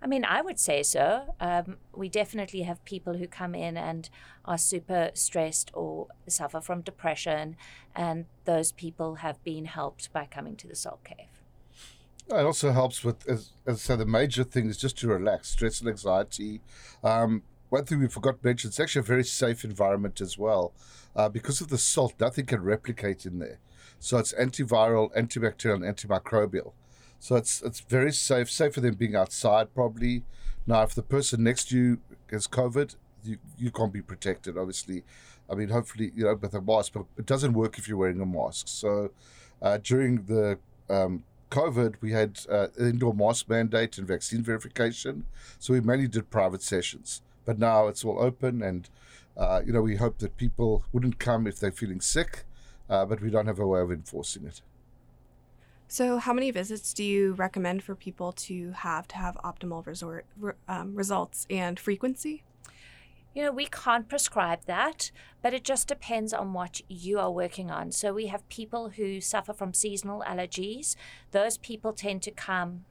I 0.00 0.06
mean, 0.06 0.24
I 0.24 0.40
would 0.40 0.60
say 0.60 0.84
so. 0.84 1.34
Um, 1.40 1.78
we 1.92 2.08
definitely 2.08 2.62
have 2.62 2.84
people 2.84 3.14
who 3.14 3.26
come 3.26 3.56
in 3.56 3.76
and 3.76 4.08
are 4.44 4.58
super 4.58 5.10
stressed 5.14 5.72
or 5.74 6.06
suffer 6.28 6.60
from 6.60 6.82
depression, 6.82 7.56
and 7.96 8.26
those 8.44 8.70
people 8.70 9.16
have 9.16 9.42
been 9.42 9.64
helped 9.64 10.12
by 10.12 10.26
coming 10.26 10.54
to 10.58 10.68
the 10.68 10.76
Salt 10.76 11.02
Cave. 11.02 11.37
It 12.30 12.44
also 12.44 12.72
helps 12.72 13.02
with, 13.02 13.26
as, 13.28 13.52
as 13.66 13.76
I 13.76 13.78
said, 13.78 13.98
the 14.00 14.06
major 14.06 14.44
thing 14.44 14.68
is 14.68 14.76
just 14.76 14.98
to 14.98 15.08
relax, 15.08 15.48
stress 15.48 15.80
and 15.80 15.88
anxiety. 15.88 16.60
Um, 17.02 17.42
one 17.70 17.84
thing 17.84 18.00
we 18.00 18.08
forgot 18.08 18.40
to 18.40 18.46
mention, 18.46 18.68
it's 18.68 18.80
actually 18.80 19.00
a 19.00 19.02
very 19.04 19.24
safe 19.24 19.64
environment 19.64 20.20
as 20.20 20.36
well. 20.36 20.72
Uh, 21.16 21.28
because 21.28 21.60
of 21.60 21.68
the 21.68 21.78
salt, 21.78 22.14
nothing 22.20 22.46
can 22.46 22.62
replicate 22.62 23.24
in 23.24 23.38
there. 23.38 23.58
So 23.98 24.18
it's 24.18 24.32
antiviral, 24.34 25.14
antibacterial, 25.16 25.82
and 25.82 25.84
antimicrobial. 25.84 26.72
So 27.18 27.36
it's 27.36 27.62
it's 27.62 27.80
very 27.80 28.12
safe, 28.12 28.50
safer 28.50 28.80
than 28.80 28.94
being 28.94 29.16
outside 29.16 29.74
probably. 29.74 30.22
Now, 30.66 30.82
if 30.82 30.94
the 30.94 31.02
person 31.02 31.42
next 31.42 31.70
to 31.70 31.76
you 31.76 31.98
has 32.30 32.46
COVID, 32.46 32.94
you, 33.24 33.38
you 33.58 33.70
can't 33.70 33.92
be 33.92 34.02
protected, 34.02 34.56
obviously. 34.56 35.02
I 35.50 35.54
mean, 35.54 35.70
hopefully, 35.70 36.12
you 36.14 36.24
know, 36.24 36.34
with 36.34 36.54
a 36.54 36.60
mask, 36.60 36.92
but 36.92 37.06
it 37.16 37.26
doesn't 37.26 37.54
work 37.54 37.78
if 37.78 37.88
you're 37.88 37.96
wearing 37.96 38.20
a 38.20 38.26
mask. 38.26 38.68
So 38.68 39.10
uh, 39.62 39.78
during 39.78 40.24
the 40.26 40.58
um, 40.88 41.24
COVID, 41.50 41.96
we 42.00 42.12
had 42.12 42.40
uh, 42.50 42.68
indoor 42.78 43.14
mask 43.14 43.48
mandate 43.48 43.98
and 43.98 44.06
vaccine 44.06 44.42
verification. 44.42 45.24
So 45.58 45.72
we 45.72 45.80
mainly 45.80 46.08
did 46.08 46.30
private 46.30 46.62
sessions. 46.62 47.22
But 47.44 47.58
now 47.58 47.86
it's 47.88 48.04
all 48.04 48.18
open, 48.20 48.62
and 48.62 48.90
uh, 49.34 49.62
you 49.64 49.72
know 49.72 49.80
we 49.80 49.96
hope 49.96 50.18
that 50.18 50.36
people 50.36 50.84
wouldn't 50.92 51.18
come 51.18 51.46
if 51.46 51.58
they're 51.58 51.72
feeling 51.72 52.02
sick, 52.02 52.44
uh, 52.90 53.06
but 53.06 53.22
we 53.22 53.30
don't 53.30 53.46
have 53.46 53.58
a 53.58 53.66
way 53.66 53.80
of 53.80 53.90
enforcing 53.90 54.44
it. 54.44 54.60
So, 55.90 56.18
how 56.18 56.34
many 56.34 56.50
visits 56.50 56.92
do 56.92 57.02
you 57.02 57.32
recommend 57.32 57.82
for 57.82 57.94
people 57.94 58.32
to 58.32 58.72
have 58.72 59.08
to 59.08 59.16
have 59.16 59.36
optimal 59.42 59.86
resort 59.86 60.26
um, 60.68 60.94
results 60.94 61.46
and 61.48 61.80
frequency? 61.80 62.42
You 63.34 63.44
know, 63.44 63.52
we 63.52 63.66
can't 63.66 64.08
prescribe 64.08 64.64
that, 64.66 65.10
but 65.42 65.54
it 65.54 65.62
just 65.62 65.86
depends 65.86 66.32
on 66.32 66.52
what 66.52 66.80
you 66.88 67.18
are 67.18 67.30
working 67.30 67.70
on. 67.70 67.92
So, 67.92 68.12
we 68.12 68.26
have 68.26 68.48
people 68.48 68.90
who 68.90 69.20
suffer 69.20 69.52
from 69.52 69.74
seasonal 69.74 70.24
allergies. 70.26 70.96
Those 71.30 71.58
people 71.58 71.92
tend 71.92 72.22
to 72.22 72.30
come 72.30 72.84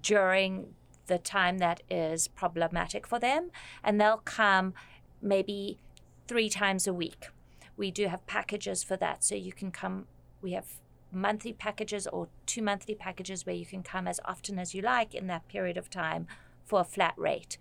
during 0.00 0.74
the 1.06 1.18
time 1.18 1.58
that 1.58 1.82
is 1.90 2.28
problematic 2.28 3.06
for 3.06 3.18
them, 3.18 3.50
and 3.82 4.00
they'll 4.00 4.22
come 4.24 4.74
maybe 5.20 5.78
three 6.26 6.48
times 6.48 6.86
a 6.86 6.94
week. 6.94 7.28
We 7.76 7.90
do 7.90 8.08
have 8.08 8.26
packages 8.26 8.82
for 8.82 8.96
that, 8.96 9.24
so 9.24 9.34
you 9.34 9.52
can 9.52 9.70
come. 9.70 10.06
We 10.42 10.52
have 10.52 10.66
monthly 11.10 11.52
packages 11.52 12.06
or 12.06 12.28
two 12.46 12.62
monthly 12.62 12.94
packages 12.94 13.46
where 13.46 13.54
you 13.54 13.66
can 13.66 13.82
come 13.82 14.06
as 14.06 14.20
often 14.24 14.58
as 14.58 14.74
you 14.74 14.82
like 14.82 15.14
in 15.14 15.26
that 15.26 15.48
period 15.48 15.76
of 15.76 15.88
time 15.88 16.26
for 16.64 16.80
a 16.80 16.84
flat 16.84 17.14
rate. 17.16 17.56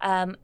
Um, 0.00 0.36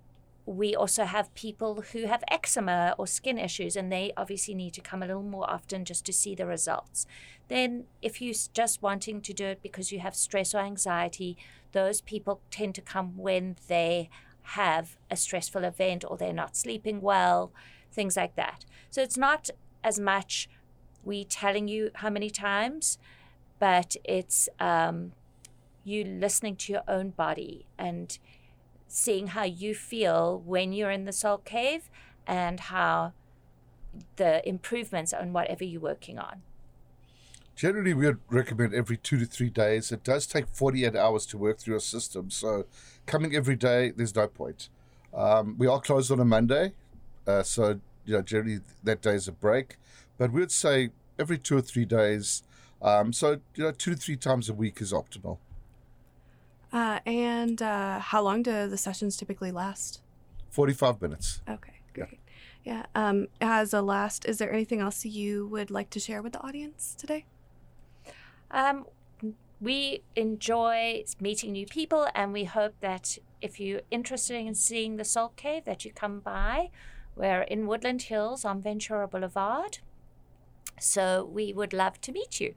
we 0.45 0.75
also 0.75 1.05
have 1.05 1.33
people 1.35 1.83
who 1.93 2.07
have 2.07 2.25
eczema 2.31 2.95
or 2.99 3.07
skin 3.07 3.39
issues, 3.39 3.77
and 3.77 3.93
they 3.93 4.13
obviously 4.17 4.55
need 4.55 4.75
to 4.75 4.81
come 4.81 5.03
a 5.03 5.07
little 5.07 5.23
more 5.23 5.49
often 5.49 5.85
just 5.85 6.05
to 6.07 6.13
see 6.13 6.35
the 6.35 6.47
results. 6.47 7.07
Then, 7.49 7.85
if 8.01 8.21
you're 8.21 8.35
just 8.53 8.83
wanting 8.83 9.21
to 9.21 9.33
do 9.33 9.47
it 9.47 9.63
because 9.63 9.93
you 9.93 10.01
have 10.01 10.15
stress 10.15 10.55
or 10.55 10.59
anxiety, 10.59 11.37
those 11.73 12.01
people 12.01 12.41
tend 12.51 12.75
to 12.75 12.81
come 12.81 13.17
when 13.17 13.57
they 13.69 14.11
have 14.43 14.97
a 15.11 15.17
stressful 15.17 15.65
event 15.65 16.05
or 16.07 16.17
they're 16.17 16.33
not 16.33 16.57
sleeping 16.57 17.01
well, 17.01 17.53
things 17.93 18.17
like 18.17 18.35
that. 18.37 18.65
So 18.91 19.03
it's 19.03 19.19
not 19.19 19.51
as 19.85 20.01
much 20.01 20.49
we 21.05 21.25
telling 21.25 21.69
you 21.69 21.91
how 21.95 22.11
many 22.11 22.31
times, 22.31 22.99
but 23.59 23.97
it's 24.05 24.49
um, 24.59 25.13
you 25.85 26.05
listening 26.05 26.57
to 26.57 26.73
your 26.73 26.83
own 26.89 27.11
body 27.11 27.67
and 27.79 28.19
seeing 28.95 29.29
how 29.29 29.43
you 29.43 29.75
feel 29.75 30.43
when 30.45 30.71
you're 30.75 30.91
in 30.91 31.07
the 31.07 31.13
salt 31.13 31.47
cave 31.47 31.89
and 32.27 32.61
how 32.61 33.13
the 34.17 34.47
improvements 34.47 35.15
on 35.15 35.33
whatever 35.33 35.65
you're 35.65 35.81
working 35.81 36.19
on. 36.19 36.43
Generally, 37.57 37.95
we 37.95 38.05
would 38.07 38.21
recommend 38.29 38.75
every 38.75 38.99
two 38.99 39.19
to 39.19 39.25
three 39.25 39.49
days. 39.49 39.93
It 39.93 40.05
does 40.05 40.27
take 40.27 40.47
48 40.47 40.95
hours 40.95 41.25
to 41.27 41.39
work 41.39 41.59
through 41.59 41.77
a 41.77 41.81
system. 41.81 42.31
So, 42.31 42.67
coming 43.07 43.35
every 43.35 43.57
day, 43.57 43.91
there's 43.91 44.15
no 44.15 44.27
point. 44.29 44.69
Um, 45.15 45.57
we 45.57 45.67
are 45.67 45.81
closed 45.81 46.11
on 46.11 46.21
a 46.21 46.25
Monday. 46.25 46.73
Uh, 47.27 47.43
so, 47.43 47.81
you 48.05 48.15
know, 48.15 48.23
generally 48.23 48.61
that 48.85 49.01
day 49.01 49.15
is 49.15 49.27
a 49.27 49.33
break. 49.33 49.77
But 50.19 50.33
we 50.33 50.41
would 50.41 50.53
say 50.53 50.91
every 51.19 51.39
two 51.39 51.57
or 51.57 51.63
three 51.63 51.87
days. 51.87 52.43
Um, 52.83 53.13
so, 53.13 53.41
you 53.55 53.65
know, 53.65 53.73
two 53.73 53.93
to 53.93 53.97
three 53.97 54.17
times 54.17 54.51
a 54.51 54.55
week 54.55 54.83
is 54.83 54.93
optimal. 54.93 55.39
Uh, 56.73 57.01
and 57.05 57.61
uh, 57.61 57.99
how 57.99 58.23
long 58.23 58.43
do 58.43 58.67
the 58.67 58.79
sessions 58.79 59.17
typically 59.17 59.53
last? 59.53 60.01
45 60.51 61.03
minutes. 61.03 61.43
Okay, 61.49 61.75
great. 61.93 62.19
Yeah. 62.65 62.87
Um, 62.95 63.29
as 63.41 63.75
a 63.75 63.83
last, 63.83 64.25
is 64.25 64.39
there 64.39 64.53
anything 64.53 64.81
else 64.81 65.05
you 65.05 65.47
would 65.49 65.71
like 65.71 65.91
to 65.91 66.01
share 66.01 66.23
with 66.23 66.33
the 66.33 66.41
audience 66.41 66.95
today? 66.97 67.27
Um, 68.51 68.87
we 69.61 70.03
enjoy 70.17 71.05
meeting 71.21 71.53
new 71.53 71.67
people, 71.67 72.09
and 72.15 72.33
we 72.33 72.45
hope 72.45 72.75
that 72.81 73.19
if 73.41 73.59
you're 73.59 73.83
interested 73.91 74.37
in 74.37 74.55
seeing 74.55 74.97
the 74.97 75.05
Salt 75.05 75.37
Cave, 75.37 75.65
that 75.65 75.85
you 75.85 75.93
come 75.93 76.21
by. 76.21 76.71
We're 77.17 77.43
in 77.43 77.67
Woodland 77.67 78.03
Hills 78.03 78.45
on 78.45 78.63
Ventura 78.63 79.07
Boulevard. 79.07 79.79
So 80.81 81.25
we 81.25 81.53
would 81.53 81.73
love 81.73 82.01
to 82.03 82.13
meet 82.13 82.41
you. 82.41 82.55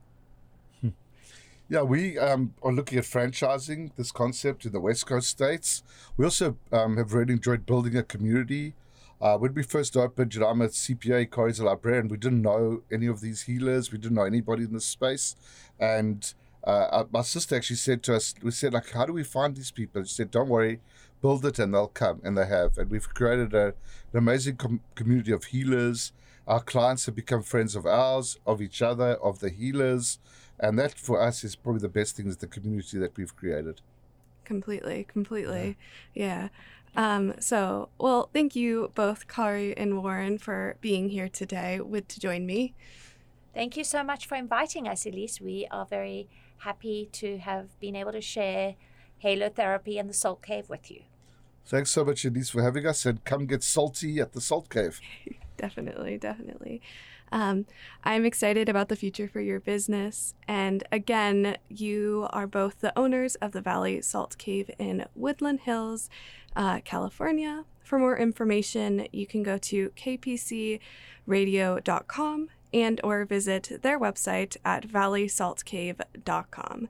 Yeah, 1.68 1.82
we 1.82 2.20
um, 2.20 2.54
are 2.62 2.72
looking 2.72 3.00
at 3.00 3.06
franchising 3.06 3.96
this 3.96 4.12
concept 4.12 4.66
in 4.66 4.72
the 4.72 4.80
West 4.80 5.08
Coast 5.08 5.30
states. 5.30 5.82
We 6.16 6.24
also 6.24 6.58
um, 6.72 6.98
have 6.98 7.16
really 7.16 7.34
enjoyed 7.34 7.66
building 7.66 7.98
a 7.98 8.04
community. 8.04 8.76
Uh, 9.20 9.36
when 9.40 9.56
we 9.56 9.64
first 9.64 9.98
opened, 9.98 10.36
you 10.36 10.42
know, 10.42 10.48
I'm 10.48 10.62
a 10.62 10.68
CPA, 10.68 11.32
Kari's 11.32 11.58
a 11.58 11.66
librarian. 11.66 12.08
We 12.08 12.18
didn't 12.18 12.44
know 12.44 12.84
any 12.92 13.08
of 13.08 13.20
these 13.20 13.44
healers. 13.44 13.92
We 13.92 13.98
didn't 13.98 14.16
know 14.16 14.26
anybody 14.26 14.66
in 14.66 14.74
this 14.74 14.86
space. 14.86 15.36
And 15.80 16.32
uh, 16.64 17.06
my 17.12 17.24
sister 17.24 17.56
actually 17.56 17.78
said 17.78 18.04
to 18.04 18.16
us, 18.16 18.36
we 18.44 18.52
said, 18.52 18.74
like, 18.74 18.92
how 18.92 19.08
do 19.08 19.14
we 19.14 19.24
find 19.24 19.56
these 19.56 19.72
people? 19.72 20.04
She 20.04 20.14
said, 20.14 20.30
don't 20.30 20.50
worry, 20.50 20.82
build 21.20 21.44
it 21.48 21.58
and 21.58 21.74
they'll 21.74 21.88
come. 21.88 22.22
And 22.24 22.38
they 22.38 22.46
have. 22.46 22.78
And 22.78 22.92
we've 22.92 23.12
created 23.12 23.56
a, 23.56 23.68
an 23.68 23.74
amazing 24.20 24.58
com- 24.58 24.82
community 24.94 25.32
of 25.32 25.46
healers. 25.46 26.12
Our 26.48 26.62
clients 26.62 27.08
have 27.08 27.16
become 27.16 27.42
friends 27.42 27.76
of 27.76 27.88
ours, 27.88 28.38
of 28.46 28.62
each 28.62 28.84
other, 28.84 29.16
of 29.16 29.40
the 29.40 29.50
healers 29.50 30.20
and 30.60 30.80
that 30.80 30.94
for 30.98 31.22
us 31.22 31.44
is 31.44 31.56
probably 31.56 31.82
the 31.82 31.90
best 31.90 32.16
thing 32.16 32.28
is 32.28 32.38
the 32.38 32.48
community 32.48 32.98
that 32.98 33.16
we've 33.18 33.36
created. 33.36 33.82
Completely 34.44 35.06
completely. 35.06 35.78
Yeah, 36.14 36.50
yeah. 36.96 37.16
Um, 37.16 37.34
so 37.40 37.90
well 37.98 38.30
thank 38.34 38.56
you 38.56 38.92
both 38.96 39.28
kari 39.28 39.76
and 39.78 40.02
warren 40.02 40.38
for 40.38 40.78
being 40.82 41.10
here 41.10 41.30
today 41.30 41.80
with 41.80 42.08
to 42.10 42.20
join 42.20 42.46
me. 42.46 42.74
Thank 43.54 43.78
you 43.78 43.84
so 43.84 44.04
much 44.04 44.28
for 44.28 44.36
inviting 44.36 44.88
us 44.88 45.06
elise. 45.06 45.40
We 45.40 45.68
are 45.72 45.86
very 45.86 46.28
happy 46.60 47.10
to 47.14 47.38
have 47.38 47.80
been 47.80 47.96
able 47.96 48.12
to 48.12 48.22
share 48.22 48.76
Halo 49.20 49.50
Therapy 49.50 49.98
and 49.98 50.10
the 50.10 50.14
salt 50.14 50.42
cave 50.42 50.70
with 50.70 50.92
you. 50.92 51.04
Thanks 51.66 51.92
so 51.92 52.06
much 52.06 52.26
elise 52.26 52.50
for 52.50 52.62
having 52.62 52.86
us. 52.86 53.06
And 53.06 53.24
come 53.24 53.46
get 53.46 53.64
salty 53.64 54.20
at 54.20 54.34
the 54.34 54.42
salt 54.42 54.70
cave. 54.70 55.00
Definitely 55.58 56.18
definitely 56.18 56.82
um, 57.32 57.66
I'm 58.04 58.26
excited 58.26 58.68
about 58.70 58.90
the 58.90 58.96
future 58.96 59.28
for 59.28 59.42
your 59.42 59.60
business. 59.60 60.36
And 60.48 60.84
again, 60.92 61.58
you 61.70 62.28
are 62.32 62.48
both 62.48 62.82
the 62.82 62.98
owners 62.98 63.36
of 63.36 63.52
the 63.52 63.62
Valley 63.62 64.02
Salt 64.02 64.38
Cave 64.38 64.70
in 64.78 65.06
Woodland 65.16 65.62
Hills, 65.62 66.10
uh, 66.56 66.82
California. 66.86 67.66
For 67.84 67.98
more 68.00 68.18
information, 68.18 69.08
you 69.12 69.28
can 69.28 69.44
go 69.44 69.58
to 69.60 69.92
kpcradio.com 69.92 72.50
and 72.74 73.00
or 73.04 73.26
visit 73.26 73.72
their 73.82 74.00
website 74.00 74.58
at 74.66 74.88
valleysaltcave.com. 74.88 76.90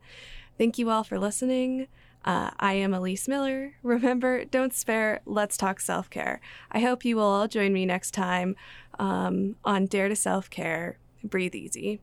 Thank 0.57 0.77
you 0.77 0.89
all 0.89 1.03
for 1.03 1.19
listening. 1.19 1.87
Uh, 2.25 2.49
I 2.59 2.73
am 2.73 2.93
Elise 2.93 3.27
Miller. 3.27 3.75
Remember, 3.83 4.45
don't 4.45 4.73
spare, 4.73 5.21
let's 5.27 5.57
talk 5.57 5.79
self 5.79 6.09
care. 6.09 6.41
I 6.71 6.79
hope 6.79 7.05
you 7.05 7.17
will 7.17 7.23
all 7.23 7.47
join 7.47 7.71
me 7.71 7.85
next 7.85 8.11
time 8.11 8.55
um, 8.99 9.55
on 9.63 9.85
Dare 9.85 10.09
to 10.09 10.15
Self 10.15 10.49
Care. 10.49 10.97
Breathe 11.23 11.55
easy. 11.55 11.99